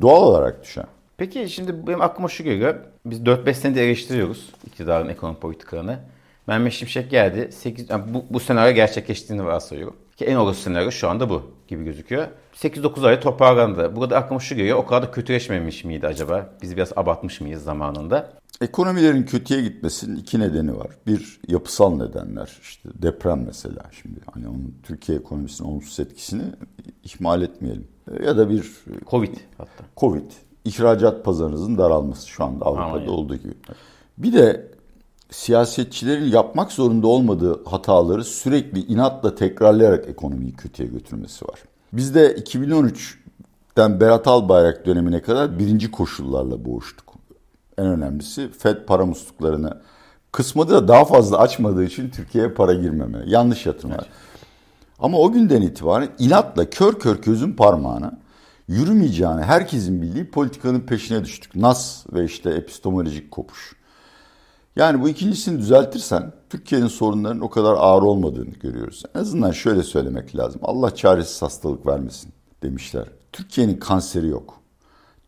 doğal 0.00 0.22
olarak 0.22 0.62
düşer. 0.62 0.84
Peki 1.16 1.48
şimdi 1.48 1.86
benim 1.86 2.02
aklıma 2.02 2.28
şu 2.28 2.44
geliyor. 2.44 2.74
Biz 3.06 3.20
4-5 3.20 3.54
senedir 3.54 3.80
eleştiriyoruz 3.80 4.50
iktidarın 4.66 5.08
ekonomi 5.08 5.38
politikalarını. 5.38 5.98
Mehmet 6.46 6.72
Şimşek 6.72 7.10
geldi. 7.10 7.52
8, 7.52 7.90
yani 7.90 8.14
bu, 8.14 8.24
bu 8.30 8.40
senaryo 8.40 8.74
gerçekleştiğini 8.74 9.44
varsayıyorum. 9.44 9.96
Ki 10.16 10.24
en 10.24 10.36
olası 10.36 10.62
senaryo 10.62 10.90
şu 10.90 11.08
anda 11.08 11.30
bu 11.30 11.42
gibi 11.68 11.84
gözüküyor. 11.84 12.26
8-9 12.54 13.06
ay 13.06 13.20
toparlandı. 13.20 13.96
Burada 13.96 14.16
aklıma 14.16 14.40
şu 14.40 14.54
geliyor. 14.54 14.78
O 14.78 14.86
kadar 14.86 15.02
da 15.02 15.10
kötüleşmemiş 15.10 15.84
miydi 15.84 16.06
acaba? 16.06 16.50
Biz 16.62 16.76
biraz 16.76 16.92
abartmış 16.96 17.40
mıyız 17.40 17.62
zamanında? 17.62 18.32
Ekonomilerin 18.60 19.22
kötüye 19.22 19.60
gitmesinin 19.60 20.16
iki 20.16 20.40
nedeni 20.40 20.76
var. 20.76 20.90
Bir 21.06 21.40
yapısal 21.48 21.96
nedenler. 21.96 22.58
İşte 22.62 22.88
deprem 22.94 23.44
mesela 23.46 23.82
şimdi. 24.02 24.20
Hani 24.32 24.48
onun 24.48 24.74
Türkiye 24.82 25.18
ekonomisinin 25.18 25.68
olumsuz 25.68 26.00
etkisini 26.00 26.42
ihmal 27.04 27.42
etmeyelim. 27.42 27.88
Ya 28.24 28.36
da 28.36 28.50
bir 28.50 28.72
Covid 29.10 29.36
hatta. 29.58 29.84
Covid 29.96 30.30
ihracat 30.64 31.24
pazarınızın 31.24 31.78
daralması 31.78 32.28
şu 32.28 32.44
anda 32.44 32.64
Avrupa'da 32.64 33.00
Aynen. 33.00 33.08
olduğu 33.08 33.36
gibi. 33.36 33.54
Bir 34.18 34.32
de 34.32 34.70
siyasetçilerin 35.30 36.24
yapmak 36.24 36.72
zorunda 36.72 37.06
olmadığı 37.06 37.64
hataları 37.64 38.24
sürekli 38.24 38.80
inatla 38.80 39.34
tekrarlayarak 39.34 40.08
ekonomiyi 40.08 40.52
kötüye 40.52 40.88
götürmesi 40.88 41.44
var. 41.44 41.62
Bizde 41.92 42.34
2013 42.34 43.24
den 43.76 44.00
Berat 44.00 44.26
Albayrak 44.26 44.86
dönemine 44.86 45.22
kadar 45.22 45.58
birinci 45.58 45.90
koşullarla 45.90 46.64
boğuştuk. 46.64 47.14
En 47.78 47.86
önemlisi 47.86 48.50
FED 48.58 48.76
para 48.86 49.06
musluklarını 49.06 49.80
kısmadı 50.32 50.72
da 50.72 50.88
daha 50.88 51.04
fazla 51.04 51.38
açmadığı 51.38 51.84
için 51.84 52.10
Türkiye'ye 52.10 52.50
para 52.50 52.74
girmeme. 52.74 53.18
Yanlış 53.26 53.66
yatırımlar. 53.66 53.98
Evet. 53.98 54.08
Ama 54.98 55.18
o 55.18 55.32
günden 55.32 55.62
itibaren 55.62 56.08
inatla 56.18 56.70
kör 56.70 56.98
kör 56.98 57.22
közün 57.22 57.52
parmağına 57.52 58.12
yürümeyeceğini 58.68 59.42
herkesin 59.42 60.02
bildiği 60.02 60.30
politikanın 60.30 60.80
peşine 60.80 61.24
düştük. 61.24 61.56
Nas 61.56 62.06
ve 62.12 62.24
işte 62.24 62.50
epistemolojik 62.50 63.30
kopuş. 63.30 63.76
Yani 64.76 65.02
bu 65.02 65.08
ikincisini 65.08 65.58
düzeltirsen 65.58 66.32
Türkiye'nin 66.50 66.86
sorunlarının 66.86 67.40
o 67.40 67.50
kadar 67.50 67.74
ağır 67.78 68.02
olmadığını 68.02 68.50
görüyoruz. 68.50 69.02
En 69.14 69.20
azından 69.20 69.50
şöyle 69.50 69.82
söylemek 69.82 70.36
lazım. 70.36 70.60
Allah 70.64 70.94
çaresiz 70.94 71.42
hastalık 71.42 71.86
vermesin 71.86 72.32
demişler. 72.62 73.04
Türkiye'nin 73.32 73.76
kanseri 73.76 74.28
yok. 74.28 74.60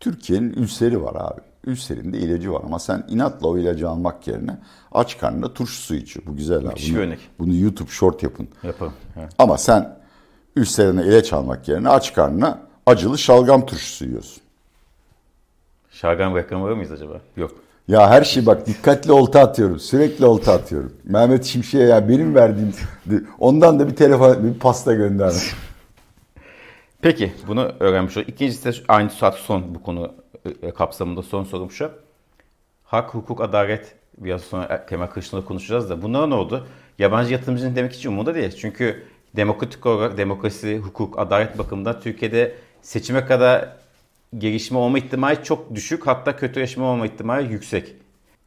Türkiye'nin 0.00 0.52
ülseri 0.52 1.02
var 1.02 1.14
abi. 1.14 1.40
Ülserin 1.64 2.12
de 2.12 2.19
ilacı 2.19 2.52
var 2.52 2.62
ama 2.64 2.78
sen 2.78 3.05
inatla 3.09 3.49
o 3.49 3.59
ilacı 3.59 3.88
almak 3.88 4.28
yerine 4.28 4.59
aç 4.93 5.19
karnına 5.19 5.55
turşu 5.55 5.83
su 5.83 5.95
içiyor. 5.95 6.26
Bu 6.26 6.37
güzel 6.37 6.59
abi. 6.59 6.66
Müthiş 6.66 6.93
bunu, 6.93 6.99
örnek. 6.99 7.19
Bunu 7.38 7.55
YouTube 7.55 7.90
short 7.90 8.23
yapın. 8.23 8.49
Yapalım. 8.62 8.93
Evet. 9.16 9.33
Ama 9.38 9.59
sen 9.59 9.99
ülserine 10.57 11.05
ilaç 11.05 11.33
almak 11.33 11.69
yerine 11.69 11.88
aç 11.88 12.14
karnına 12.14 12.59
acılı 12.87 13.19
şalgam 13.19 13.66
turşusu 13.66 14.05
yiyorsun. 14.05 14.43
Şalgam 15.90 16.37
reklamı 16.37 16.76
mıyız 16.76 16.93
acaba? 16.93 17.21
Yok. 17.37 17.50
Ya 17.88 18.11
her 18.11 18.25
şey 18.25 18.47
bak 18.47 18.66
dikkatli 18.66 19.12
olta 19.12 19.40
atıyorum. 19.40 19.78
Sürekli 19.78 20.26
olta 20.26 20.52
atıyorum. 20.52 20.93
Mehmet 21.05 21.45
Şimşek'e 21.45 21.85
ya 21.85 22.09
benim 22.09 22.35
verdiğim 22.35 22.75
ondan 23.38 23.78
da 23.78 23.88
bir 23.88 23.97
telefon 23.97 24.45
bir 24.45 24.59
pasta 24.59 24.95
gönder. 24.95 25.33
Peki 27.02 27.33
bunu 27.47 27.73
öğrenmiş 27.81 28.16
olduk. 28.16 28.28
İkincisi 28.28 28.64
de 28.64 28.85
aynı 28.88 29.11
saat 29.11 29.35
son 29.35 29.75
bu 29.75 29.83
konu 29.83 30.12
e, 30.62 30.71
kapsamında 30.71 31.23
son 31.23 31.45
sorum 31.45 31.71
şu. 31.71 31.90
Hak, 32.85 33.14
hukuk, 33.14 33.40
adalet 33.40 33.95
biraz 34.19 34.43
sonra 34.43 34.87
Kemal 34.87 35.07
Kılıçdaroğlu 35.07 35.47
konuşacağız 35.47 35.90
da 35.90 36.02
bunlara 36.02 36.26
ne 36.26 36.35
oldu? 36.35 36.66
Yabancı 36.99 37.33
yatırımcının 37.33 37.76
demek 37.76 37.93
hiç 37.93 38.07
umurunda 38.07 38.35
değil. 38.35 38.57
Çünkü 38.61 39.02
demokratik 39.37 39.87
olarak 39.87 40.19
demokrasi, 40.19 40.78
hukuk, 40.78 41.19
adalet 41.19 41.59
bakımından 41.59 42.00
Türkiye'de 42.00 42.55
seçime 42.87 43.26
kadar 43.26 43.76
gelişme 44.38 44.78
olma 44.78 44.99
ihtimali 44.99 45.45
çok 45.45 45.75
düşük. 45.75 46.07
Hatta 46.07 46.37
kötüleşme 46.37 46.85
olma 46.85 47.07
ihtimali 47.07 47.52
yüksek. 47.52 47.95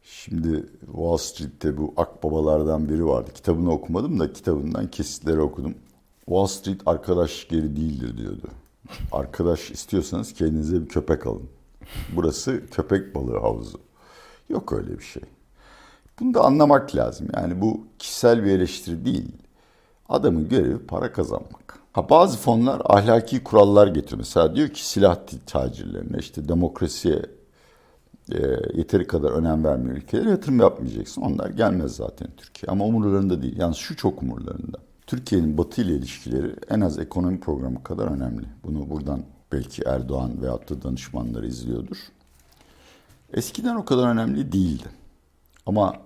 Şimdi 0.02 0.66
Wall 0.86 1.16
Street'te 1.16 1.76
bu 1.76 1.94
akbabalardan 1.96 2.88
biri 2.88 3.06
vardı. 3.06 3.30
Kitabını 3.34 3.72
okumadım 3.72 4.20
da 4.20 4.32
kitabından 4.32 4.90
kesitleri 4.90 5.40
okudum. 5.40 5.74
Wall 6.24 6.46
Street 6.46 6.80
arkadaş 6.86 7.48
geri 7.48 7.76
değildir 7.76 8.16
diyordu. 8.18 8.48
Arkadaş 9.12 9.70
istiyorsanız 9.70 10.34
kendinize 10.34 10.82
bir 10.82 10.88
köpek 10.88 11.26
alın. 11.26 11.48
Burası 12.16 12.62
köpek 12.70 13.14
balığı 13.14 13.38
havuzu. 13.38 13.80
Yok 14.48 14.72
öyle 14.72 14.98
bir 14.98 15.04
şey. 15.04 15.22
Bunu 16.20 16.34
da 16.34 16.44
anlamak 16.44 16.96
lazım. 16.96 17.28
Yani 17.36 17.60
bu 17.60 17.86
kişisel 17.98 18.44
bir 18.44 18.50
eleştiri 18.50 19.04
değil. 19.04 19.32
Adamın 20.08 20.48
görevi 20.48 20.78
para 20.78 21.12
kazanmak. 21.12 21.79
Ha, 21.92 22.10
bazı 22.10 22.38
fonlar 22.38 22.82
ahlaki 22.84 23.44
kurallar 23.44 23.86
getiriyor. 23.86 24.18
Mesela 24.18 24.56
diyor 24.56 24.68
ki 24.68 24.88
silah 24.88 25.18
tacirlerine 25.46 26.18
işte 26.18 26.48
demokrasiye 26.48 27.22
e, 28.32 28.38
yeteri 28.74 29.06
kadar 29.06 29.30
önem 29.30 29.64
vermiyor 29.64 29.96
ülkelere 29.96 30.30
yatırım 30.30 30.60
yapmayacaksın. 30.60 31.22
Onlar 31.22 31.50
gelmez 31.50 31.96
zaten 31.96 32.28
Türkiye. 32.36 32.72
Ama 32.72 32.84
umurlarında 32.84 33.42
değil. 33.42 33.56
Yani 33.58 33.76
şu 33.76 33.96
çok 33.96 34.22
umurlarında. 34.22 34.78
Türkiye'nin 35.06 35.58
Batı 35.58 35.82
ile 35.82 35.92
ilişkileri 35.92 36.54
en 36.70 36.80
az 36.80 36.98
ekonomi 36.98 37.40
programı 37.40 37.82
kadar 37.82 38.06
önemli. 38.06 38.46
Bunu 38.64 38.90
buradan 38.90 39.22
belki 39.52 39.82
Erdoğan 39.82 40.42
veyahut 40.42 40.70
da 40.70 40.82
danışmanları 40.82 41.46
izliyordur. 41.46 41.96
Eskiden 43.32 43.76
o 43.76 43.84
kadar 43.84 44.08
önemli 44.08 44.52
değildi. 44.52 44.88
Ama 45.66 45.96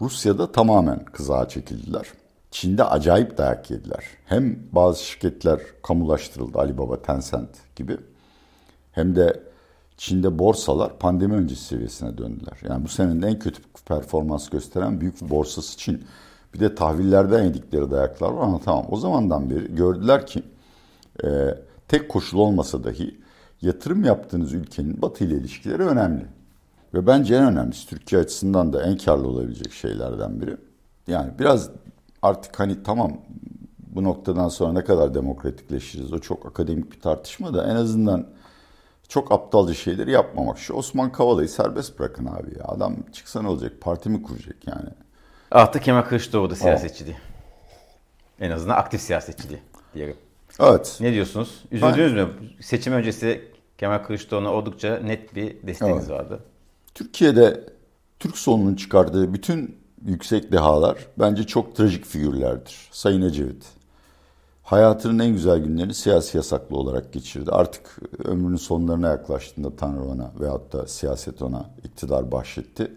Rusya'da 0.00 0.52
tamamen 0.52 1.04
kızağa 1.04 1.48
çekildiler. 1.48 2.06
Çin'de 2.50 2.84
acayip 2.84 3.38
dayak 3.38 3.70
yediler. 3.70 4.04
Hem 4.24 4.58
bazı 4.72 5.04
şirketler 5.04 5.60
kamulaştırıldı 5.82 6.58
Alibaba, 6.58 7.02
Tencent 7.02 7.76
gibi. 7.76 7.96
Hem 8.92 9.16
de 9.16 9.42
Çin'de 9.96 10.38
borsalar 10.38 10.98
pandemi 10.98 11.34
öncesi 11.34 11.64
seviyesine 11.64 12.18
döndüler. 12.18 12.58
Yani 12.68 12.84
bu 12.84 12.88
senenin 12.88 13.22
en 13.22 13.38
kötü 13.38 13.62
performans 13.86 14.48
gösteren 14.48 15.00
büyük 15.00 15.20
borsası 15.20 15.78
Çin. 15.78 16.04
Bir 16.54 16.60
de 16.60 16.74
tahvillerden 16.74 17.44
yedikleri 17.44 17.90
dayaklar 17.90 18.30
var 18.30 18.42
ama 18.42 18.60
tamam 18.60 18.86
o 18.90 18.96
zamandan 18.96 19.50
beri 19.50 19.74
gördüler 19.74 20.26
ki 20.26 20.42
e, 21.24 21.28
tek 21.88 22.08
koşul 22.08 22.38
olmasa 22.38 22.84
dahi 22.84 23.20
yatırım 23.62 24.04
yaptığınız 24.04 24.52
ülkenin 24.52 25.02
batı 25.02 25.24
ile 25.24 25.34
ilişkileri 25.34 25.82
önemli. 25.82 26.26
Ve 26.94 27.06
bence 27.06 27.34
en 27.34 27.44
önemlisi 27.44 27.88
Türkiye 27.88 28.20
açısından 28.20 28.72
da 28.72 28.82
en 28.82 28.96
karlı 28.96 29.28
olabilecek 29.28 29.72
şeylerden 29.72 30.40
biri. 30.40 30.56
Yani 31.06 31.32
biraz 31.38 31.70
artık 32.22 32.60
hani 32.60 32.82
tamam 32.82 33.12
bu 33.78 34.04
noktadan 34.04 34.48
sonra 34.48 34.72
ne 34.72 34.84
kadar 34.84 35.14
demokratikleşiriz 35.14 36.12
o 36.12 36.18
çok 36.18 36.46
akademik 36.46 36.92
bir 36.92 37.00
tartışma 37.00 37.54
da 37.54 37.70
en 37.70 37.76
azından 37.76 38.26
çok 39.08 39.32
aptalca 39.32 39.74
şeyleri 39.74 40.10
yapmamak. 40.10 40.58
Şu 40.58 40.74
Osman 40.74 41.12
Kavala'yı 41.12 41.48
serbest 41.48 41.98
bırakın 41.98 42.26
abi 42.26 42.58
ya. 42.58 42.64
Adam 42.64 42.96
çıksa 43.12 43.42
ne 43.42 43.48
olacak? 43.48 43.72
Parti 43.80 44.08
mi 44.08 44.22
kuracak 44.22 44.56
yani? 44.66 44.88
Artık 45.50 45.82
Kemal 45.82 46.02
Kılıçdaroğlu 46.02 46.50
da 46.50 46.54
siyasetçi 46.54 47.06
değil. 47.06 47.18
En 48.40 48.50
azından 48.50 48.76
aktif 48.76 49.00
siyasetçi 49.00 49.48
değil 49.48 49.62
diyelim. 49.94 50.16
Evet. 50.60 50.98
Ne 51.00 51.12
diyorsunuz? 51.12 51.64
Üzüldünüz 51.70 52.16
ben... 52.16 52.26
mü? 52.26 52.32
Seçim 52.60 52.92
öncesi 52.92 53.52
Kemal 53.78 53.98
Kılıçdaroğlu'na 53.98 54.52
oldukça 54.52 54.98
net 54.98 55.36
bir 55.36 55.66
desteğiniz 55.66 56.10
evet. 56.10 56.18
vardı. 56.18 56.40
Türkiye'de 56.94 57.64
Türk 58.18 58.38
solunun 58.38 58.74
çıkardığı 58.74 59.34
bütün 59.34 59.78
yüksek 60.06 60.52
dehalar 60.52 61.06
bence 61.18 61.44
çok 61.44 61.76
trajik 61.76 62.04
figürlerdir. 62.04 62.88
Sayın 62.90 63.22
Ecevit. 63.22 63.64
Hayatının 64.62 65.18
en 65.18 65.32
güzel 65.32 65.58
günlerini 65.58 65.94
siyasi 65.94 66.36
yasaklı 66.36 66.76
olarak 66.76 67.12
geçirdi. 67.12 67.50
Artık 67.50 67.98
ömrünün 68.24 68.56
sonlarına 68.56 69.08
yaklaştığında 69.08 69.76
Tanrı 69.76 70.04
ona 70.04 70.30
veyahut 70.40 70.72
da 70.72 70.86
siyaset 70.86 71.42
ona 71.42 71.70
iktidar 71.84 72.32
bahşetti. 72.32 72.92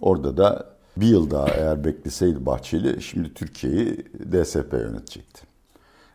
Orada 0.00 0.36
da 0.36 0.66
bir 0.96 1.06
yıl 1.06 1.30
daha 1.30 1.48
eğer 1.48 1.84
bekleseydi 1.84 2.46
Bahçeli 2.46 3.02
şimdi 3.02 3.34
Türkiye'yi 3.34 3.96
DSP 4.32 4.72
yönetecekti. 4.72 5.42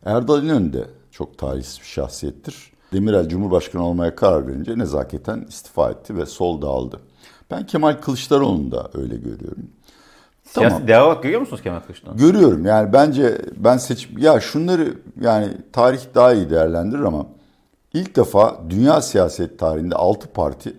Erdal 0.05 0.43
İnönü 0.43 0.74
de 0.74 0.86
çok 1.12 1.38
talihsiz 1.38 1.79
bir 1.79 1.86
şahsiyettir. 1.86 2.71
Demirel 2.93 3.29
Cumhurbaşkanı 3.29 3.86
olmaya 3.86 4.15
karar 4.15 4.47
verince 4.47 4.77
nezaketen 4.77 5.45
istifa 5.50 5.91
etti 5.91 6.17
ve 6.17 6.25
sol 6.25 6.62
dağıldı. 6.62 7.00
Ben 7.51 7.65
Kemal 7.65 7.93
Kılıçdaroğlu'nu 7.93 8.71
da 8.71 8.89
öyle 8.93 9.17
görüyorum. 9.17 9.69
Siyasi 10.47 10.73
tamam. 10.73 10.87
devam 10.87 11.07
olarak 11.07 11.23
görüyor 11.23 11.41
musunuz 11.41 11.61
Kemal 11.63 11.79
Kılıçdaroğlu? 11.79 12.17
Görüyorum 12.17 12.65
yani 12.65 12.93
bence 12.93 13.41
ben 13.57 13.77
seç 13.77 14.09
ya 14.17 14.39
şunları 14.39 14.93
yani 15.21 15.47
tarih 15.73 15.99
daha 16.15 16.33
iyi 16.33 16.49
değerlendirir 16.49 17.03
ama 17.03 17.25
ilk 17.93 18.15
defa 18.15 18.59
dünya 18.69 19.01
siyaset 19.01 19.59
tarihinde 19.59 19.95
6 19.95 20.27
parti 20.27 20.73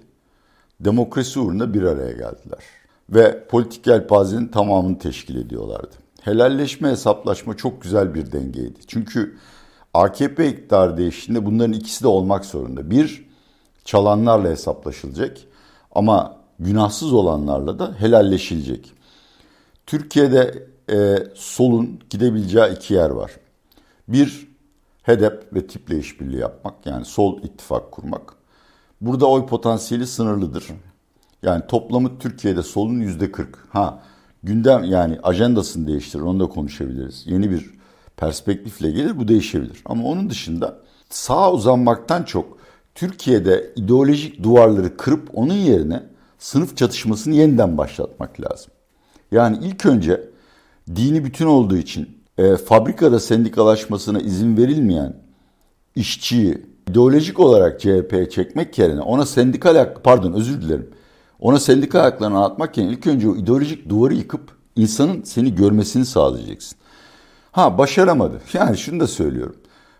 demokrasi 0.80 1.40
uğruna 1.40 1.74
bir 1.74 1.82
araya 1.82 2.12
geldiler. 2.12 2.58
Ve 3.10 3.44
politik 3.44 3.86
yelpazenin 3.86 4.48
tamamını 4.48 4.98
teşkil 4.98 5.36
ediyorlardı. 5.36 5.94
Helalleşme, 6.22 6.90
hesaplaşma 6.90 7.56
çok 7.56 7.82
güzel 7.82 8.14
bir 8.14 8.32
dengeydi. 8.32 8.78
Çünkü 8.86 9.36
AKP 9.94 10.48
iktidarı 10.48 10.96
değiştiğinde 10.96 11.46
bunların 11.46 11.72
ikisi 11.72 12.04
de 12.04 12.08
olmak 12.08 12.44
zorunda. 12.44 12.90
Bir, 12.90 13.28
çalanlarla 13.84 14.48
hesaplaşılacak 14.48 15.36
ama 15.92 16.36
günahsız 16.60 17.12
olanlarla 17.12 17.78
da 17.78 17.94
helalleşilecek. 17.98 18.92
Türkiye'de 19.88 20.68
e, 20.90 21.18
solun 21.34 22.00
gidebileceği 22.10 22.72
iki 22.76 22.94
yer 22.94 23.10
var. 23.10 23.32
Bir, 24.08 24.48
HEDEP 25.02 25.54
ve 25.54 25.66
tiple 25.66 25.98
işbirliği 25.98 26.40
yapmak 26.40 26.86
yani 26.86 27.04
sol 27.04 27.42
ittifak 27.42 27.92
kurmak. 27.92 28.34
Burada 29.00 29.26
oy 29.26 29.46
potansiyeli 29.46 30.06
sınırlıdır. 30.06 30.66
Yani 31.42 31.66
toplamı 31.66 32.18
Türkiye'de 32.18 32.62
solun 32.62 33.00
yüzde 33.00 33.32
40. 33.32 33.58
Ha 33.68 34.02
gündem 34.42 34.84
yani 34.84 35.18
ajandasını 35.22 35.86
değiştirir 35.86 36.22
onu 36.22 36.40
da 36.40 36.46
konuşabiliriz. 36.46 37.22
Yeni 37.26 37.50
bir 37.50 37.70
perspektifle 38.16 38.90
gelir 38.90 39.18
bu 39.18 39.28
değişebilir. 39.28 39.82
Ama 39.84 40.04
onun 40.04 40.30
dışında 40.30 40.78
sağa 41.10 41.52
uzanmaktan 41.52 42.22
çok 42.22 42.58
Türkiye'de 42.94 43.72
ideolojik 43.76 44.42
duvarları 44.42 44.96
kırıp 44.96 45.30
onun 45.34 45.54
yerine 45.54 46.02
sınıf 46.38 46.76
çatışmasını 46.76 47.34
yeniden 47.34 47.78
başlatmak 47.78 48.40
lazım. 48.40 48.72
Yani 49.32 49.58
ilk 49.62 49.86
önce 49.86 50.30
dini 50.96 51.24
bütün 51.24 51.46
olduğu 51.46 51.76
için 51.76 52.18
e, 52.38 52.56
fabrikada 52.56 53.20
sendikalaşmasına 53.20 54.20
izin 54.20 54.56
verilmeyen 54.56 55.16
işçiyi 55.94 56.66
ideolojik 56.90 57.40
olarak 57.40 57.80
CHP'ye 57.80 58.30
çekmek 58.30 58.78
yerine 58.78 59.00
ona 59.00 59.26
sendikal 59.26 59.76
hak, 59.76 60.04
pardon 60.04 60.32
özür 60.32 60.62
dilerim. 60.62 60.90
Ona 61.40 61.58
sendikal 61.58 62.00
haklarını 62.00 62.36
anlatmak 62.36 62.76
yerine 62.78 62.92
ilk 62.92 63.06
önce 63.06 63.28
o 63.28 63.36
ideolojik 63.36 63.88
duvarı 63.88 64.14
yıkıp 64.14 64.50
insanın 64.76 65.22
seni 65.22 65.54
görmesini 65.54 66.06
sağlayacaksın. 66.06 66.78
Ha 67.52 67.78
başaramadı. 67.78 68.40
Yani 68.52 68.78
şunu 68.78 69.00
da 69.00 69.06
söylüyorum. 69.06 69.56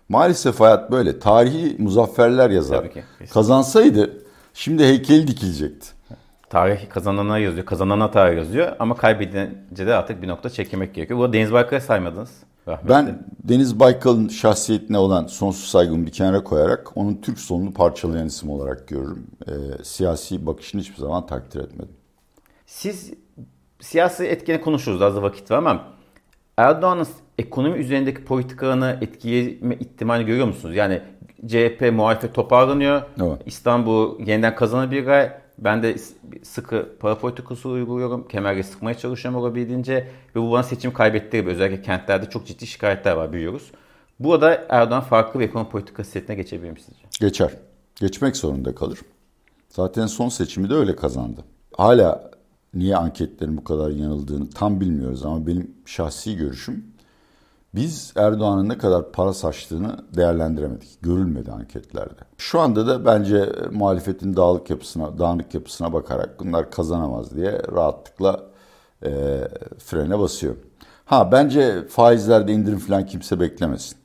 Maalesef 0.09 0.59
hayat 0.59 0.91
böyle. 0.91 1.19
Tarihi 1.19 1.75
muzafferler 1.79 2.49
yazar. 2.49 2.77
Tabii 2.77 2.93
ki. 2.93 3.03
Kazansaydı 3.33 4.23
şimdi 4.53 4.83
heykeli 4.83 5.27
dikilecekti. 5.27 5.87
Tarih 6.49 6.89
kazanana 6.89 7.37
yazıyor, 7.37 7.65
kazanana 7.65 8.11
tarih 8.11 8.37
yazıyor 8.37 8.75
ama 8.79 8.95
kaybedince 8.95 9.87
de 9.87 9.95
artık 9.95 10.21
bir 10.21 10.27
nokta 10.27 10.49
çekilmek 10.49 10.93
gerekiyor. 10.93 11.19
Bu 11.19 11.33
Deniz 11.33 11.53
Baykal'ı 11.53 11.81
saymadınız. 11.81 12.31
Rahmetli. 12.67 12.89
Ben 12.89 13.27
Deniz 13.43 13.79
Baykal'ın 13.79 14.27
şahsiyetine 14.27 14.97
olan 14.97 15.27
sonsuz 15.27 15.69
saygımı 15.69 16.05
bir 16.05 16.11
kenara 16.11 16.43
koyarak 16.43 16.97
onun 16.97 17.15
Türk 17.15 17.39
solunu 17.39 17.73
parçalayan 17.73 18.27
isim 18.27 18.49
olarak 18.49 18.87
görürüm. 18.87 19.27
Ee, 19.47 19.51
siyasi 19.83 20.45
bakışını 20.45 20.81
hiçbir 20.81 20.97
zaman 20.97 21.25
takdir 21.25 21.59
etmedim. 21.59 21.95
Siz 22.65 23.13
siyasi 23.79 24.25
etkini 24.25 24.61
konuşuruz 24.61 25.01
az 25.01 25.21
vakit 25.21 25.51
var 25.51 25.57
ama 25.57 25.83
Erdoğan'ın 26.57 27.07
ekonomi 27.37 27.77
üzerindeki 27.77 28.25
politikalarını 28.25 28.97
etkileme 29.01 29.75
ihtimali 29.75 30.25
görüyor 30.25 30.47
musunuz? 30.47 30.75
Yani 30.75 31.01
CHP 31.47 31.91
muhalefet 31.93 32.33
toparlanıyor. 32.33 33.01
Evet. 33.21 33.41
İstanbul 33.45 34.19
yeniden 34.19 34.55
kazanabilir. 34.55 35.31
Ben 35.63 35.83
de 35.83 35.95
sıkı 36.43 36.89
para 36.99 37.17
politikası 37.17 37.69
uyguluyorum. 37.69 38.27
Kemerle 38.27 38.63
sıkmaya 38.63 38.97
çalışıyorum 38.97 39.41
olabildiğince. 39.41 40.07
Ve 40.35 40.41
bu 40.41 40.51
bana 40.51 40.63
seçim 40.63 40.93
kaybettirir. 40.93 41.45
Özellikle 41.45 41.81
kentlerde 41.81 42.29
çok 42.29 42.47
ciddi 42.47 42.67
şikayetler 42.67 43.11
var 43.11 43.33
biliyoruz. 43.33 43.71
Burada 44.19 44.65
Erdoğan 44.69 45.01
farklı 45.01 45.39
bir 45.39 45.45
ekonomi 45.45 45.69
politikası 45.69 46.11
setine 46.11 46.35
geçebilir 46.35 46.71
mi 46.71 46.79
sizce? 46.79 47.01
Geçer. 47.19 47.51
Geçmek 47.95 48.37
zorunda 48.37 48.75
kalır. 48.75 48.99
Zaten 49.69 50.05
son 50.05 50.29
seçimi 50.29 50.69
de 50.69 50.73
öyle 50.73 50.95
kazandı. 50.95 51.43
Hala 51.77 52.31
niye 52.73 52.95
anketlerin 52.95 53.57
bu 53.57 53.63
kadar 53.63 53.89
yanıldığını 53.89 54.49
tam 54.49 54.81
bilmiyoruz 54.81 55.25
ama 55.25 55.47
benim 55.47 55.71
şahsi 55.85 56.37
görüşüm 56.37 56.85
biz 57.75 58.13
Erdoğan'ın 58.15 58.69
ne 58.69 58.77
kadar 58.77 59.11
para 59.11 59.33
saçtığını 59.33 59.97
değerlendiremedik. 60.15 61.01
Görülmedi 61.01 61.51
anketlerde. 61.51 62.19
Şu 62.37 62.59
anda 62.59 62.87
da 62.87 63.05
bence 63.05 63.51
muhalefetin 63.71 64.35
dağılık 64.35 64.69
yapısına, 64.69 65.19
dağınık 65.19 65.53
yapısına 65.53 65.93
bakarak 65.93 66.39
bunlar 66.39 66.71
kazanamaz 66.71 67.35
diye 67.35 67.61
rahatlıkla 67.75 68.43
e, 69.05 69.11
frene 69.77 70.19
basıyor. 70.19 70.55
Ha 71.05 71.31
bence 71.31 71.87
faizlerde 71.87 72.53
indirim 72.53 72.79
falan 72.79 73.05
kimse 73.05 73.39
beklemesin. 73.39 73.97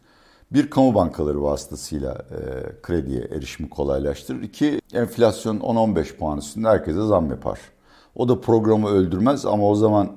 Bir 0.52 0.70
kamu 0.70 0.94
bankaları 0.94 1.42
vasıtasıyla 1.42 2.12
e, 2.12 2.40
krediye 2.82 3.20
erişimi 3.20 3.70
kolaylaştırır. 3.70 4.42
İki 4.42 4.80
enflasyon 4.92 5.58
10-15 5.58 6.16
puan 6.16 6.38
üstünde 6.38 6.68
herkese 6.68 7.06
zam 7.06 7.30
yapar. 7.30 7.58
O 8.14 8.28
da 8.28 8.40
programı 8.40 8.88
öldürmez 8.88 9.46
ama 9.46 9.68
o 9.68 9.74
zaman 9.74 10.16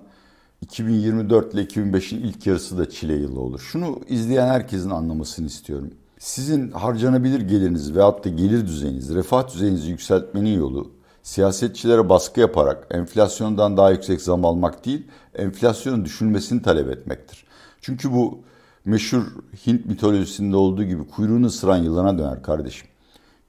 2024 0.61 1.53
ile 1.53 1.63
2005'in 1.63 2.21
ilk 2.21 2.47
yarısı 2.47 2.77
da 2.77 2.89
çile 2.89 3.13
yılı 3.13 3.39
olur. 3.39 3.59
Şunu 3.59 3.99
izleyen 4.07 4.47
herkesin 4.47 4.89
anlamasını 4.89 5.47
istiyorum. 5.47 5.91
Sizin 6.19 6.71
harcanabilir 6.71 7.41
geliriniz 7.41 7.95
veyahut 7.95 8.25
da 8.25 8.29
gelir 8.29 8.67
düzeyiniz, 8.67 9.15
refah 9.15 9.47
düzeyinizi 9.53 9.89
yükseltmenin 9.89 10.59
yolu 10.59 10.91
siyasetçilere 11.23 12.09
baskı 12.09 12.39
yaparak 12.39 12.87
enflasyondan 12.91 13.77
daha 13.77 13.91
yüksek 13.91 14.21
zam 14.21 14.45
almak 14.45 14.85
değil, 14.85 15.07
enflasyonun 15.35 16.05
düşülmesini 16.05 16.61
talep 16.61 16.89
etmektir. 16.89 17.45
Çünkü 17.81 18.13
bu 18.13 18.39
meşhur 18.85 19.23
Hint 19.65 19.85
mitolojisinde 19.85 20.55
olduğu 20.55 20.83
gibi 20.83 21.07
kuyruğunu 21.07 21.45
ısıran 21.45 21.77
yılana 21.77 22.17
döner 22.17 22.43
kardeşim. 22.43 22.87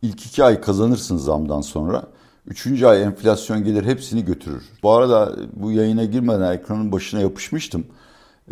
İlk 0.02 0.26
iki 0.26 0.44
ay 0.44 0.60
kazanırsın 0.60 1.16
zamdan 1.16 1.60
sonra. 1.60 2.04
Üçüncü 2.48 2.86
ay 2.86 3.02
enflasyon 3.02 3.64
gelir 3.64 3.84
hepsini 3.84 4.24
götürür. 4.24 4.62
Bu 4.82 4.90
arada 4.90 5.36
bu 5.52 5.72
yayına 5.72 6.04
girmeden 6.04 6.52
ekranın 6.52 6.92
başına 6.92 7.20
yapışmıştım. 7.20 7.86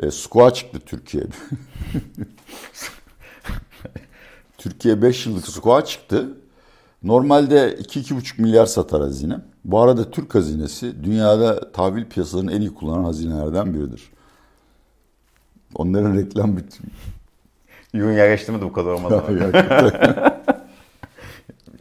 E, 0.02 0.10
squat 0.10 0.56
çıktı 0.56 0.80
Türkiye. 0.86 1.24
Türkiye 4.58 5.02
5 5.02 5.26
yıllık 5.26 5.48
squat 5.48 5.88
çıktı. 5.88 6.28
Normalde 7.02 7.74
2-2,5 7.74 8.42
milyar 8.42 8.66
satar 8.66 9.00
hazine. 9.00 9.36
Bu 9.64 9.80
arada 9.80 10.10
Türk 10.10 10.34
hazinesi 10.34 11.04
dünyada 11.04 11.72
tahvil 11.72 12.04
piyasalarının 12.04 12.52
en 12.52 12.61
iyi 12.61 12.74
kullanan 12.74 13.04
hazinelerden 13.04 13.74
biridir. 13.74 14.11
Onların 15.74 16.16
reklam 16.16 16.56
bitti. 16.56 16.78
Yun 17.92 18.12
yerleştirme 18.12 18.61
de 18.61 18.64
bu 18.64 18.72
kadar 18.72 18.90
olmaz. 18.90 19.12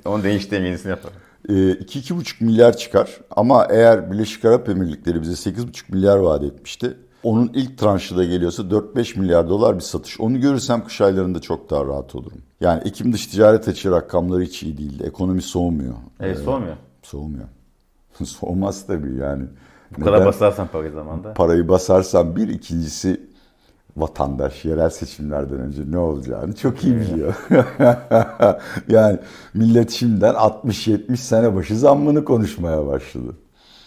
Onu 0.06 0.24
değiştireyim 0.24 0.66
yenisini 0.66 0.90
yapalım. 0.90 1.16
2-2,5 1.50 2.36
ee, 2.42 2.46
milyar 2.46 2.78
çıkar. 2.78 3.20
Ama 3.32 3.68
eğer 3.70 4.12
Birleşik 4.12 4.46
Arap 4.46 4.70
Emirlikleri 4.70 5.22
bize 5.22 5.50
8,5 5.50 5.92
milyar 5.92 6.18
vaat 6.18 6.44
etmişti. 6.44 6.98
Onun 7.24 7.52
ilk 7.54 7.78
tranşı 7.78 8.18
da 8.18 8.24
geliyorsa 8.24 8.64
4-5 8.64 9.20
milyar 9.20 9.50
dolar 9.50 9.76
bir 9.76 9.82
satış. 9.82 10.20
Onu 10.20 10.42
görürsem 10.42 10.84
kış 10.84 11.02
aylarında 11.02 11.42
çok 11.42 11.70
daha 11.70 11.86
rahat 11.86 12.16
olurum. 12.16 12.42
Yani 12.62 12.82
Ekim 12.86 13.14
dış 13.14 13.28
ticaret 13.28 13.68
açığı 13.68 13.92
rakamları 13.92 14.42
hiç 14.42 14.64
iyi 14.64 14.78
değil. 14.78 15.04
Ekonomi 15.04 15.42
soğumuyor. 15.42 15.94
Evet 16.20 16.40
soğumuyor. 16.40 16.76
Soğumuyor. 17.04 17.46
Soğumaz 18.24 18.88
tabii 18.88 19.16
yani. 19.16 19.44
Bu 19.92 20.02
Neden? 20.02 20.14
kadar 20.14 20.26
basarsan 20.26 20.68
parayı 20.68 20.92
zamanda. 20.92 21.34
Parayı 21.34 21.68
basarsan 21.68 22.36
bir 22.36 22.48
ikincisi 22.50 23.22
vatandaş 23.98 24.66
yerel 24.66 24.90
seçimlerden 24.90 25.60
önce 25.60 25.82
ne 25.88 25.98
olacağını 25.98 26.56
çok 26.56 26.84
iyi 26.84 26.96
biliyor. 26.96 27.36
yani 28.88 29.20
millet 29.54 29.92
şimdiden 29.92 30.34
60-70 30.34 31.18
sene 31.18 31.56
başı 31.56 31.78
zammını 31.78 32.26
konuşmaya 32.26 32.88
başladı. 32.88 33.38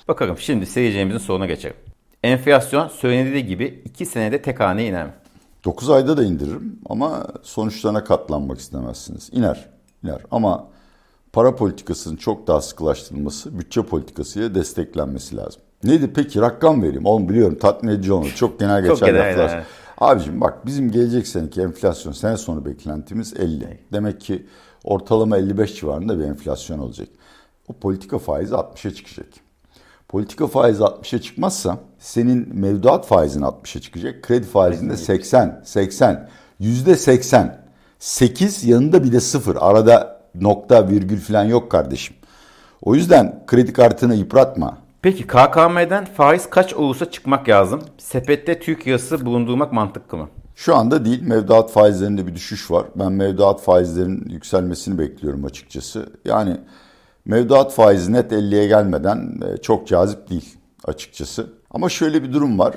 Bakalım 0.09 0.39
şimdi 0.39 0.67
seyircimizin 0.67 1.19
soruna 1.19 1.47
geçelim. 1.47 1.77
Enflasyon 2.23 2.89
söylendiği 2.89 3.47
gibi 3.47 3.83
2 3.85 4.07
senede 4.07 4.43
tek 4.43 4.61
hane 4.61 4.87
iner 4.87 5.07
mi? 5.07 5.13
9 5.65 5.91
ayda 5.91 6.17
da 6.17 6.25
indiririm 6.25 6.79
ama 6.89 7.27
sonuçlarına 7.43 8.05
katlanmak 8.05 8.59
istemezsiniz. 8.59 9.31
İner, 9.33 9.69
iner 10.05 10.21
ama 10.31 10.67
para 11.33 11.57
politikasının 11.57 12.17
çok 12.17 12.47
daha 12.47 12.61
sıkılaştırılması, 12.61 13.59
bütçe 13.59 13.83
politikasıyla 13.83 14.55
desteklenmesi 14.55 15.37
lazım. 15.37 15.63
Neydi 15.85 16.13
peki 16.15 16.41
rakam 16.41 16.83
vereyim. 16.83 17.07
Oğlum 17.07 17.29
biliyorum 17.29 17.59
tatmin 17.61 17.93
edici 17.93 18.13
olur. 18.13 18.33
Çok 18.37 18.61
genel 18.61 18.83
geçer 18.83 18.97
çok 18.97 19.09
genel, 19.09 19.31
laflar. 19.31 19.65
Abicim 20.01 20.41
bak 20.41 20.67
bizim 20.67 20.91
gelecek 20.91 21.29
seneki 21.29 21.61
enflasyon 21.61 22.13
sene 22.13 22.37
sonu 22.37 22.65
beklentimiz 22.65 23.35
50. 23.35 23.79
Demek 23.93 24.21
ki 24.21 24.47
ortalama 24.85 25.37
55 25.39 25.75
civarında 25.75 26.19
bir 26.19 26.25
enflasyon 26.25 26.79
olacak. 26.79 27.09
O 27.69 27.73
politika 27.73 28.19
faizi 28.19 28.55
60'a 28.55 28.95
çıkacak. 28.95 29.29
Politika 30.09 30.47
faizi 30.47 30.83
60'a 30.83 31.21
çıkmazsa 31.21 31.79
senin 31.99 32.57
mevduat 32.57 33.07
faizin 33.07 33.43
60'a 33.43 33.81
çıkacak. 33.81 34.23
Kredi 34.23 34.47
faizinde 34.47 34.97
80, 34.97 35.63
80, 35.65 36.29
yüzde 36.59 36.97
80. 36.97 37.69
8 37.99 38.65
yanında 38.65 39.05
bir 39.05 39.13
de 39.13 39.21
0. 39.21 39.57
Arada 39.61 40.21
nokta 40.35 40.89
virgül 40.89 41.21
falan 41.21 41.45
yok 41.45 41.71
kardeşim. 41.71 42.17
O 42.83 42.95
yüzden 42.95 43.45
kredi 43.47 43.73
kartını 43.73 44.15
yıpratma. 44.15 44.79
Peki 45.03 45.27
KKM'den 45.27 46.05
faiz 46.05 46.51
kaç 46.51 46.75
olursa 46.75 47.11
çıkmak 47.11 47.49
lazım? 47.49 47.81
Sepette 47.99 48.61
Türk 48.61 48.87
lirası 48.87 49.27
bulundurmak 49.27 49.73
mantıklı 49.73 50.19
mı? 50.19 50.29
Şu 50.55 50.77
anda 50.77 51.05
değil. 51.05 51.23
Mevduat 51.23 51.71
faizlerinde 51.71 52.27
bir 52.27 52.35
düşüş 52.35 52.71
var. 52.71 52.87
Ben 52.97 53.13
mevduat 53.13 53.61
faizlerinin 53.63 54.29
yükselmesini 54.29 54.99
bekliyorum 54.99 55.45
açıkçası. 55.45 56.07
Yani 56.25 56.57
mevduat 57.25 57.73
faizi 57.73 58.13
net 58.13 58.33
50'ye 58.33 58.67
gelmeden 58.67 59.41
e, 59.47 59.57
çok 59.57 59.89
cazip 59.89 60.31
değil 60.31 60.57
açıkçası. 60.85 61.47
Ama 61.71 61.89
şöyle 61.89 62.23
bir 62.23 62.33
durum 62.33 62.59
var. 62.59 62.75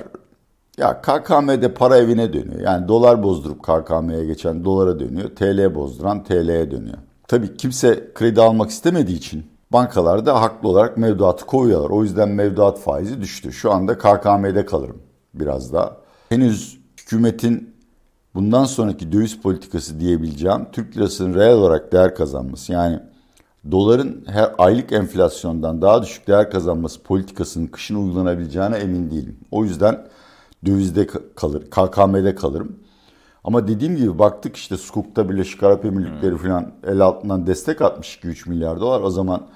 Ya 0.78 1.00
KKM'de 1.02 1.74
para 1.74 1.96
evine 1.96 2.32
dönüyor. 2.32 2.60
Yani 2.60 2.88
dolar 2.88 3.22
bozdurup 3.22 3.62
KKM'ye 3.62 4.24
geçen 4.24 4.64
dolara 4.64 5.00
dönüyor. 5.00 5.28
TL 5.28 5.74
bozduran 5.74 6.24
TL'ye 6.24 6.70
dönüyor. 6.70 6.98
Tabii 7.28 7.56
kimse 7.56 8.12
kredi 8.14 8.40
almak 8.40 8.70
istemediği 8.70 9.16
için 9.16 9.51
bankalar 9.72 10.26
da 10.26 10.40
haklı 10.40 10.68
olarak 10.68 10.96
mevduatı 10.96 11.46
koyuyorlar. 11.46 11.90
O 11.90 12.02
yüzden 12.02 12.28
mevduat 12.28 12.80
faizi 12.80 13.20
düştü. 13.20 13.52
Şu 13.52 13.72
anda 13.72 13.98
KKM'de 13.98 14.66
kalırım 14.66 15.02
biraz 15.34 15.72
daha. 15.72 15.96
Henüz 16.28 16.80
hükümetin 17.00 17.74
bundan 18.34 18.64
sonraki 18.64 19.12
döviz 19.12 19.40
politikası 19.40 20.00
diyebileceğim 20.00 20.66
Türk 20.72 20.96
lirasının 20.96 21.34
reel 21.34 21.54
olarak 21.54 21.92
değer 21.92 22.14
kazanması. 22.14 22.72
Yani 22.72 23.00
doların 23.70 24.24
her 24.26 24.52
aylık 24.58 24.92
enflasyondan 24.92 25.82
daha 25.82 26.02
düşük 26.02 26.26
değer 26.26 26.50
kazanması 26.50 27.02
politikasının 27.02 27.66
kışın 27.66 27.94
uygulanabileceğine 27.94 28.76
emin 28.76 29.10
değilim. 29.10 29.36
O 29.50 29.64
yüzden 29.64 30.06
dövizde 30.66 31.06
kalır, 31.36 31.62
KKM'de 31.70 32.34
kalırım. 32.34 32.76
Ama 33.44 33.68
dediğim 33.68 33.96
gibi 33.96 34.18
baktık 34.18 34.56
işte 34.56 34.76
Sukuk'ta 34.76 35.28
Birleşik 35.30 35.62
Arap 35.62 35.84
Emirlikleri 35.84 36.30
hmm. 36.32 36.38
falan 36.38 36.72
el 36.86 37.00
altından 37.00 37.46
destek 37.46 37.82
atmış 37.82 38.18
2-3 38.22 38.48
milyar 38.48 38.80
dolar. 38.80 39.00
O 39.00 39.10
zaman 39.10 39.46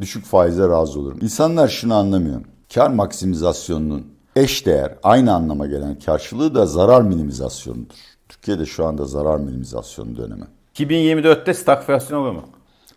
düşük 0.00 0.24
faize 0.24 0.68
razı 0.68 1.00
olurum. 1.00 1.18
İnsanlar 1.22 1.68
şunu 1.68 1.94
anlamıyor. 1.94 2.40
Kar 2.74 2.90
maksimizasyonunun 2.90 4.06
eş 4.36 4.66
değer, 4.66 4.94
aynı 5.02 5.34
anlama 5.34 5.66
gelen 5.66 5.98
karşılığı 5.98 6.54
da 6.54 6.66
zarar 6.66 7.02
minimizasyonudur. 7.02 7.94
Türkiye'de 8.28 8.66
şu 8.66 8.86
anda 8.86 9.04
zarar 9.04 9.38
minimizasyonu 9.38 10.16
dönemi. 10.16 10.44
2024'te 10.74 11.54
stagflasyon 11.54 12.18
olur 12.18 12.32
mu? 12.32 12.42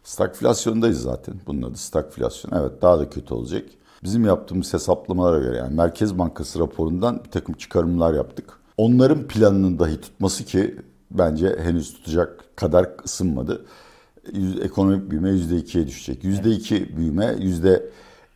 Stagflasyondayız 0.03 1.01
zaten. 1.01 1.35
Bunun 1.47 1.61
adı 1.61 1.77
stagflasyon. 1.77 2.51
Evet 2.59 2.81
daha 2.81 2.99
da 2.99 3.09
kötü 3.09 3.33
olacak. 3.33 3.65
Bizim 4.03 4.25
yaptığımız 4.25 4.73
hesaplamalara 4.73 5.39
göre 5.39 5.57
yani 5.57 5.75
Merkez 5.75 6.17
Bankası 6.19 6.59
raporundan 6.59 7.23
bir 7.25 7.31
takım 7.31 7.55
çıkarımlar 7.55 8.13
yaptık. 8.13 8.58
Onların 8.79 9.27
planının 9.27 9.79
dahi 9.79 10.01
tutması 10.01 10.45
ki 10.45 10.75
bence 11.11 11.55
henüz 11.63 11.93
tutacak 11.93 12.55
kadar 12.55 12.89
ısınmadı. 13.05 13.65
Ekonomik 14.61 15.11
büyüme 15.11 15.29
%2'ye 15.29 15.87
düşecek. 15.87 16.23
%2 16.23 16.97
büyüme, 16.97 17.35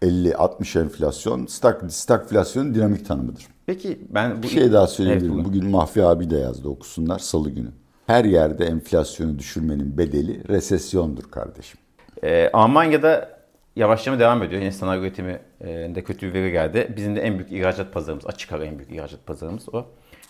%50-60 0.02 0.82
enflasyon 0.82 1.46
stag, 1.46 1.92
stagflasyonun 1.92 2.76
dinamik 2.76 3.08
tanımıdır. 3.08 3.48
Peki 3.66 4.00
ben 4.10 4.38
bu... 4.38 4.44
Bir 4.44 4.48
şey 4.48 4.72
daha 4.72 4.88
söyleyebilirim. 4.88 5.34
Evet, 5.34 5.46
Bugün 5.46 5.70
Mahfi 5.70 6.04
abi 6.04 6.30
de 6.30 6.38
yazdı 6.38 6.68
okusunlar 6.70 7.20
salı 7.20 7.50
günü. 7.50 7.70
Her 8.08 8.26
yerde 8.26 8.66
enflasyonu 8.66 9.40
düşürmenin 9.40 9.98
bedeli 9.98 10.48
resesyondur 10.48 11.24
kardeşim. 11.24 11.80
Ee, 12.24 12.50
Almanya'da 12.54 13.40
yavaşlama 13.76 14.20
devam 14.20 14.44
ediyor. 14.44 14.62
Yine 14.62 14.72
sanayi 14.72 15.02
üretiminde 15.02 16.04
kötü 16.04 16.28
bir 16.28 16.34
veri 16.34 16.52
geldi. 16.52 16.94
Bizim 16.98 17.16
de 17.16 17.22
en 17.22 17.38
büyük 17.38 17.52
ihracat 17.52 17.94
pazarımız, 17.94 18.26
açık 18.26 18.52
ara 18.52 18.66
en 18.66 18.78
büyük 18.78 18.92
ihracat 18.92 19.26
pazarımız 19.26 19.70
o. 19.74 19.86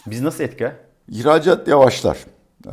Biz 0.08 0.22
nasıl 0.22 0.44
etkiler? 0.44 0.76
İhracat 1.10 1.68
yavaşlar. 1.68 2.18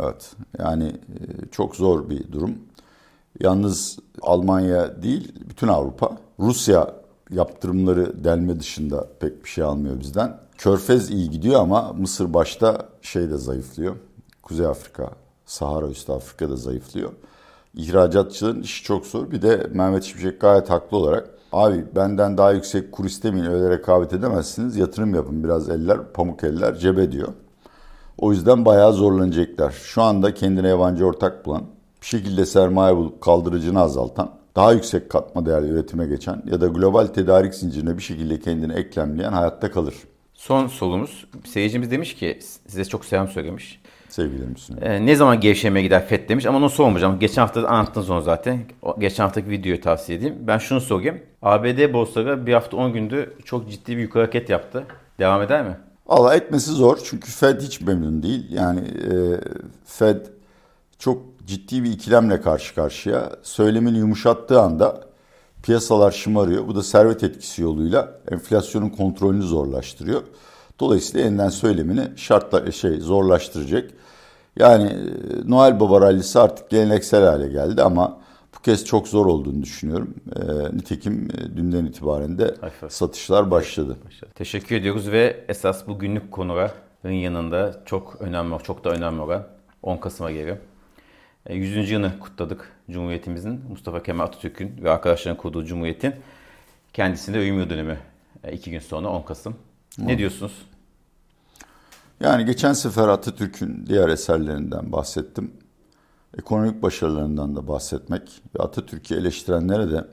Evet. 0.00 0.32
Yani 0.58 0.86
e, 0.88 1.46
çok 1.50 1.76
zor 1.76 2.10
bir 2.10 2.32
durum. 2.32 2.58
Yalnız 3.40 3.98
Almanya 4.22 5.02
değil, 5.02 5.32
bütün 5.48 5.68
Avrupa. 5.68 6.16
Rusya 6.38 6.94
yaptırımları 7.30 8.24
delme 8.24 8.60
dışında 8.60 9.08
pek 9.20 9.44
bir 9.44 9.48
şey 9.48 9.64
almıyor 9.64 10.00
bizden. 10.00 10.38
Körfez 10.58 11.10
iyi 11.10 11.30
gidiyor 11.30 11.60
ama 11.60 11.92
Mısır 11.92 12.34
başta 12.34 12.88
şey 13.02 13.30
de 13.30 13.36
zayıflıyor. 13.36 13.96
Kuzey 14.42 14.66
Afrika, 14.66 15.10
Sahara 15.46 15.88
üstü 15.88 16.12
Afrika 16.12 16.50
da 16.50 16.56
zayıflıyor. 16.56 17.12
İhracatçıların 17.74 18.62
işi 18.62 18.84
çok 18.84 19.06
zor. 19.06 19.30
Bir 19.30 19.42
de 19.42 19.66
Mehmet 19.72 20.04
Şimşek 20.04 20.40
gayet 20.40 20.70
haklı 20.70 20.96
olarak 20.96 21.30
abi 21.52 21.84
benden 21.96 22.38
daha 22.38 22.52
yüksek 22.52 22.92
kur 22.92 23.04
istemeyin 23.04 23.46
öyle 23.46 23.70
rekabet 23.70 24.12
edemezsiniz. 24.12 24.76
Yatırım 24.76 25.14
yapın 25.14 25.44
biraz 25.44 25.70
eller 25.70 26.12
pamuk 26.12 26.44
eller 26.44 26.74
cebe 26.76 27.12
diyor. 27.12 27.28
O 28.18 28.32
yüzden 28.32 28.64
bayağı 28.64 28.92
zorlanacaklar. 28.92 29.70
Şu 29.70 30.02
anda 30.02 30.34
kendine 30.34 30.68
yabancı 30.68 31.06
ortak 31.06 31.46
bulan, 31.46 31.62
bir 32.02 32.06
şekilde 32.06 32.46
sermaye 32.46 32.96
bulup 32.96 33.20
kaldırıcını 33.20 33.80
azaltan, 33.80 34.30
daha 34.56 34.72
yüksek 34.72 35.10
katma 35.10 35.46
değerli 35.46 35.68
üretime 35.68 36.06
geçen 36.06 36.42
ya 36.46 36.60
da 36.60 36.66
global 36.66 37.06
tedarik 37.06 37.54
zincirine 37.54 37.96
bir 37.96 38.02
şekilde 38.02 38.40
kendini 38.40 38.72
eklemleyen 38.72 39.32
hayatta 39.32 39.70
kalır. 39.70 39.94
Son 40.34 40.66
solumuz. 40.66 41.26
Seyircimiz 41.44 41.90
demiş 41.90 42.14
ki 42.14 42.38
size 42.68 42.84
çok 42.84 43.04
selam 43.04 43.28
söylemiş. 43.28 43.79
Sevgilerimi 44.10 44.58
sunuyorum. 44.58 44.92
Ee, 44.92 45.06
ne 45.06 45.16
zaman 45.16 45.40
gevşemeye 45.40 45.82
gider 45.82 46.06
FED 46.06 46.28
demiş 46.28 46.46
ama 46.46 46.58
onu 46.58 46.70
sormayacağım. 46.70 47.18
Geçen 47.18 47.42
hafta 47.42 47.68
anlattınız 47.68 48.10
onu 48.10 48.22
zaten. 48.22 48.60
O, 48.82 49.00
geçen 49.00 49.24
haftaki 49.24 49.50
videoyu 49.50 49.80
tavsiye 49.80 50.18
edeyim. 50.18 50.34
Ben 50.40 50.58
şunu 50.58 50.80
sorayım. 50.80 51.18
ABD 51.42 51.92
borsaları 51.92 52.46
bir 52.46 52.54
hafta 52.54 52.76
10 52.76 52.92
gündü 52.92 53.34
çok 53.44 53.70
ciddi 53.70 53.96
bir 53.96 54.02
yukarı 54.02 54.22
hareket 54.22 54.50
yaptı. 54.50 54.84
Devam 55.18 55.42
eder 55.42 55.64
mi? 55.64 55.76
Allah 56.08 56.34
etmesi 56.34 56.70
zor 56.70 56.98
çünkü 57.04 57.30
Fed 57.30 57.60
hiç 57.60 57.80
memnun 57.80 58.22
değil. 58.22 58.46
Yani 58.50 58.80
e, 58.80 59.12
Fed 59.84 60.26
çok 60.98 61.22
ciddi 61.46 61.84
bir 61.84 61.90
ikilemle 61.92 62.40
karşı 62.40 62.74
karşıya. 62.74 63.30
Söylemini 63.42 63.98
yumuşattığı 63.98 64.60
anda 64.60 65.00
piyasalar 65.62 66.10
şımarıyor. 66.10 66.68
Bu 66.68 66.74
da 66.74 66.82
servet 66.82 67.24
etkisi 67.24 67.62
yoluyla 67.62 68.20
enflasyonun 68.30 68.88
kontrolünü 68.88 69.42
zorlaştırıyor. 69.42 70.22
Dolayısıyla 70.80 71.26
yeniden 71.26 71.48
söylemini 71.48 72.02
şartla 72.16 72.72
şey 72.72 72.96
zorlaştıracak. 73.00 73.90
Yani 74.56 74.88
e, 74.88 75.50
Noel 75.50 75.80
Baba 75.80 76.00
rallisi 76.00 76.38
artık 76.38 76.70
geleneksel 76.70 77.24
hale 77.24 77.48
geldi 77.48 77.82
ama 77.82 78.20
bu 78.54 78.62
kez 78.62 78.84
çok 78.84 79.08
zor 79.08 79.26
olduğunu 79.26 79.62
düşünüyorum. 79.62 80.14
E, 80.36 80.76
nitekim 80.76 81.28
e, 81.38 81.56
dünden 81.56 81.84
itibaren 81.84 82.38
de 82.38 82.54
satışlar 82.88 83.50
başladı. 83.50 83.96
Teşekkür 84.34 84.76
ediyoruz 84.76 85.10
ve 85.10 85.44
esas 85.48 85.86
bu 85.86 85.98
günlük 85.98 86.32
konuların 86.32 87.12
yanında 87.12 87.82
çok 87.84 88.16
önemli, 88.20 88.62
çok 88.62 88.84
da 88.84 88.90
önemli 88.90 89.20
olan 89.20 89.46
10 89.82 89.96
Kasım'a 89.96 90.30
geliyor. 90.30 90.56
100. 91.50 91.76
E, 91.76 91.80
yılını 91.80 92.18
kutladık 92.18 92.72
Cumhuriyetimizin, 92.90 93.60
Mustafa 93.68 94.02
Kemal 94.02 94.24
Atatürk'ün 94.24 94.72
ve 94.82 94.90
arkadaşlarının 94.90 95.40
kurduğu 95.40 95.64
Cumhuriyet'in 95.64 96.14
kendisinde 96.92 97.70
dönümü. 97.70 97.98
E, 98.44 98.52
iki 98.52 98.70
gün 98.70 98.78
sonra 98.78 99.08
10 99.08 99.22
Kasım. 99.22 99.56
Ne 99.98 100.18
diyorsunuz? 100.18 100.52
Yani 102.20 102.44
geçen 102.44 102.72
sefer 102.72 103.08
Atatürk'ün 103.08 103.86
diğer 103.86 104.08
eserlerinden 104.08 104.92
bahsettim. 104.92 105.52
Ekonomik 106.38 106.82
başarılarından 106.82 107.56
da 107.56 107.68
bahsetmek 107.68 108.42
ve 108.54 108.62
Atatürk'ü 108.62 109.14
eleştirenlere 109.14 109.90
de 109.90 110.04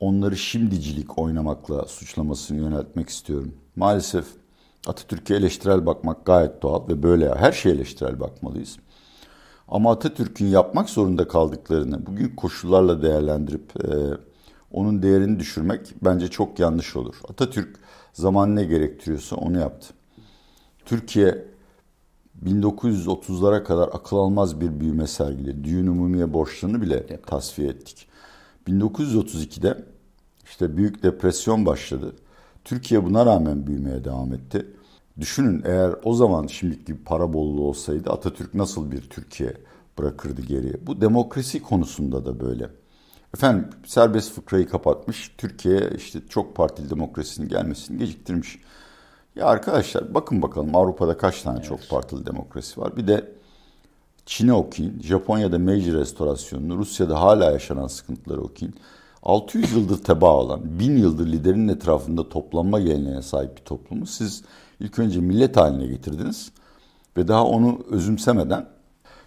onları 0.00 0.36
şimdicilik 0.36 1.18
oynamakla 1.18 1.86
suçlamasını 1.86 2.58
yöneltmek 2.58 3.08
istiyorum. 3.08 3.54
Maalesef 3.76 4.26
Atatürk'e 4.86 5.34
eleştirel 5.34 5.86
bakmak 5.86 6.26
gayet 6.26 6.62
doğal 6.62 6.88
ve 6.88 7.02
böyle 7.02 7.34
her 7.34 7.52
şeye 7.52 7.74
eleştirel 7.74 8.20
bakmalıyız. 8.20 8.76
Ama 9.68 9.92
Atatürk'ün 9.92 10.46
yapmak 10.46 10.90
zorunda 10.90 11.28
kaldıklarını 11.28 12.06
bugün 12.06 12.36
koşullarla 12.36 13.02
değerlendirip 13.02 13.84
e, 13.84 13.88
onun 14.70 15.02
değerini 15.02 15.38
düşürmek 15.38 15.94
bence 16.02 16.28
çok 16.28 16.58
yanlış 16.58 16.96
olur. 16.96 17.14
Atatürk 17.28 17.76
zaman 18.12 18.56
ne 18.56 18.64
gerektiriyorsa 18.64 19.36
onu 19.36 19.58
yaptı. 19.58 19.94
Türkiye 20.90 21.44
1930'lara 22.44 23.64
kadar 23.64 23.88
akıl 23.92 24.16
almaz 24.16 24.60
bir 24.60 24.80
büyüme 24.80 25.06
sergiledi. 25.06 25.64
Düğün 25.64 25.86
umumiye 25.86 26.32
borçlarını 26.32 26.82
bile 26.82 27.20
tasfiye 27.26 27.68
ettik. 27.68 28.08
1932'de 28.68 29.84
işte 30.44 30.76
büyük 30.76 31.02
depresyon 31.02 31.66
başladı. 31.66 32.16
Türkiye 32.64 33.04
buna 33.04 33.26
rağmen 33.26 33.66
büyümeye 33.66 34.04
devam 34.04 34.34
etti. 34.34 34.66
Düşünün 35.20 35.62
eğer 35.64 35.94
o 36.04 36.14
zaman 36.14 36.46
şimdiki 36.46 36.84
gibi 36.84 37.04
para 37.04 37.32
bolluğu 37.32 37.62
olsaydı 37.62 38.10
Atatürk 38.10 38.54
nasıl 38.54 38.90
bir 38.90 39.02
Türkiye 39.02 39.54
bırakırdı 39.98 40.42
geriye. 40.42 40.74
Bu 40.86 41.00
demokrasi 41.00 41.62
konusunda 41.62 42.24
da 42.24 42.40
böyle. 42.40 42.70
Efendim 43.34 43.68
serbest 43.86 44.32
fıkrayı 44.32 44.68
kapatmış. 44.68 45.34
Türkiye 45.38 45.90
işte 45.96 46.20
çok 46.28 46.56
partili 46.56 46.90
demokrasinin 46.90 47.48
gelmesini 47.48 47.98
geciktirmiş. 47.98 48.58
Ya 49.36 49.46
arkadaşlar 49.46 50.14
bakın 50.14 50.42
bakalım 50.42 50.76
Avrupa'da 50.76 51.16
kaç 51.16 51.42
tane 51.42 51.58
evet. 51.58 51.68
çok 51.68 51.88
partili 51.88 52.26
demokrasi 52.26 52.80
var. 52.80 52.96
Bir 52.96 53.06
de 53.06 53.32
Çin'i 54.26 54.52
okuyun. 54.52 55.00
Japonya'da 55.00 55.58
Meiji 55.58 55.94
restorasyonunu, 55.94 56.78
Rusya'da 56.78 57.20
hala 57.20 57.50
yaşanan 57.50 57.86
sıkıntıları 57.86 58.40
okuyun. 58.40 58.74
600 59.22 59.72
yıldır 59.72 60.04
teba 60.04 60.36
olan, 60.36 60.60
1000 60.78 60.96
yıldır 60.96 61.26
liderinin 61.26 61.68
etrafında 61.68 62.28
toplanma 62.28 62.80
geleneğine 62.80 63.22
sahip 63.22 63.56
bir 63.56 63.62
toplumu 63.62 64.06
siz 64.06 64.42
ilk 64.80 64.98
önce 64.98 65.20
millet 65.20 65.56
haline 65.56 65.86
getirdiniz 65.86 66.52
ve 67.16 67.28
daha 67.28 67.44
onu 67.44 67.80
özümsemeden 67.90 68.66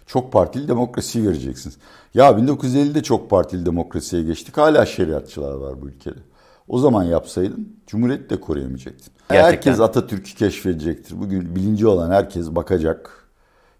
çok 0.06 0.32
partili 0.32 0.68
demokrasi 0.68 1.28
vereceksiniz. 1.28 1.78
Ya 2.14 2.30
1950'de 2.30 3.02
çok 3.02 3.30
partili 3.30 3.66
demokrasiye 3.66 4.22
geçtik. 4.22 4.56
Hala 4.56 4.86
şeriatçılar 4.86 5.52
var 5.54 5.82
bu 5.82 5.88
ülkede. 5.88 6.18
O 6.68 6.78
zaman 6.78 7.04
yapsaydın 7.04 7.76
Cumhuriyeti 7.86 8.30
de 8.30 8.40
koruyamayacaktın. 8.40 9.12
Gerçekten. 9.30 9.52
Herkes 9.52 9.80
Atatürk'ü 9.80 10.34
keşfedecektir. 10.34 11.20
Bugün 11.20 11.56
bilinci 11.56 11.86
olan 11.86 12.10
herkes 12.10 12.50
bakacak. 12.50 13.28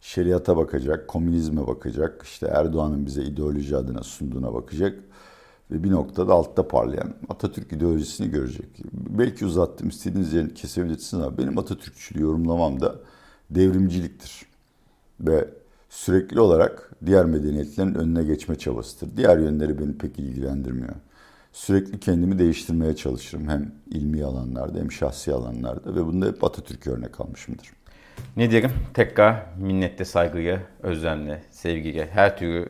Şeriata 0.00 0.56
bakacak, 0.56 1.08
komünizme 1.08 1.66
bakacak. 1.66 2.22
İşte 2.24 2.46
Erdoğan'ın 2.46 3.06
bize 3.06 3.22
ideoloji 3.22 3.76
adına 3.76 4.02
sunduğuna 4.02 4.54
bakacak. 4.54 4.98
Ve 5.70 5.84
bir 5.84 5.90
noktada 5.90 6.32
altta 6.32 6.68
parlayan 6.68 7.14
Atatürk 7.28 7.72
ideolojisini 7.72 8.30
görecek. 8.30 8.68
Belki 8.92 9.46
uzattım 9.46 9.88
istediğiniz 9.88 10.32
yerini 10.32 10.54
kesebilirsiniz 10.54 11.24
ama 11.24 11.38
benim 11.38 11.58
Atatürkçülüğü 11.58 12.22
yorumlamam 12.22 12.80
da 12.80 12.94
devrimciliktir. 13.50 14.46
Ve 15.20 15.48
sürekli 15.88 16.40
olarak 16.40 16.90
diğer 17.06 17.24
medeniyetlerin 17.24 17.94
önüne 17.94 18.24
geçme 18.24 18.54
çabasıdır. 18.54 19.16
Diğer 19.16 19.38
yönleri 19.38 19.78
beni 19.78 19.98
pek 19.98 20.18
ilgilendirmiyor 20.18 20.94
sürekli 21.54 22.00
kendimi 22.00 22.38
değiştirmeye 22.38 22.96
çalışırım. 22.96 23.48
Hem 23.48 23.72
ilmi 23.90 24.24
alanlarda 24.24 24.78
hem 24.78 24.92
şahsi 24.92 25.32
alanlarda 25.32 25.94
ve 25.94 26.06
bunda 26.06 26.26
hep 26.26 26.44
Atatürk 26.44 26.86
örnek 26.86 27.20
almışımdır. 27.20 27.66
Ne 28.36 28.50
diyelim? 28.50 28.70
Tekrar 28.94 29.46
minnette 29.58 30.04
saygıya, 30.04 30.62
özlemle, 30.82 31.42
sevgiye, 31.50 32.06
her 32.06 32.38
türlü 32.38 32.68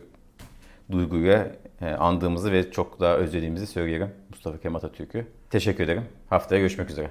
duyguya 0.91 1.57
e, 1.81 1.87
andığımızı 1.87 2.53
ve 2.53 2.71
çok 2.71 3.01
daha 3.01 3.17
özlediğimizi 3.17 3.67
söyleyelim 3.67 4.11
Mustafa 4.31 4.59
Kemal 4.59 4.79
Atatürk'ü. 4.79 5.27
Teşekkür 5.51 5.85
ederim. 5.85 6.05
Haftaya 6.31 6.61
görüşmek 6.61 6.91
üzere. 6.91 7.11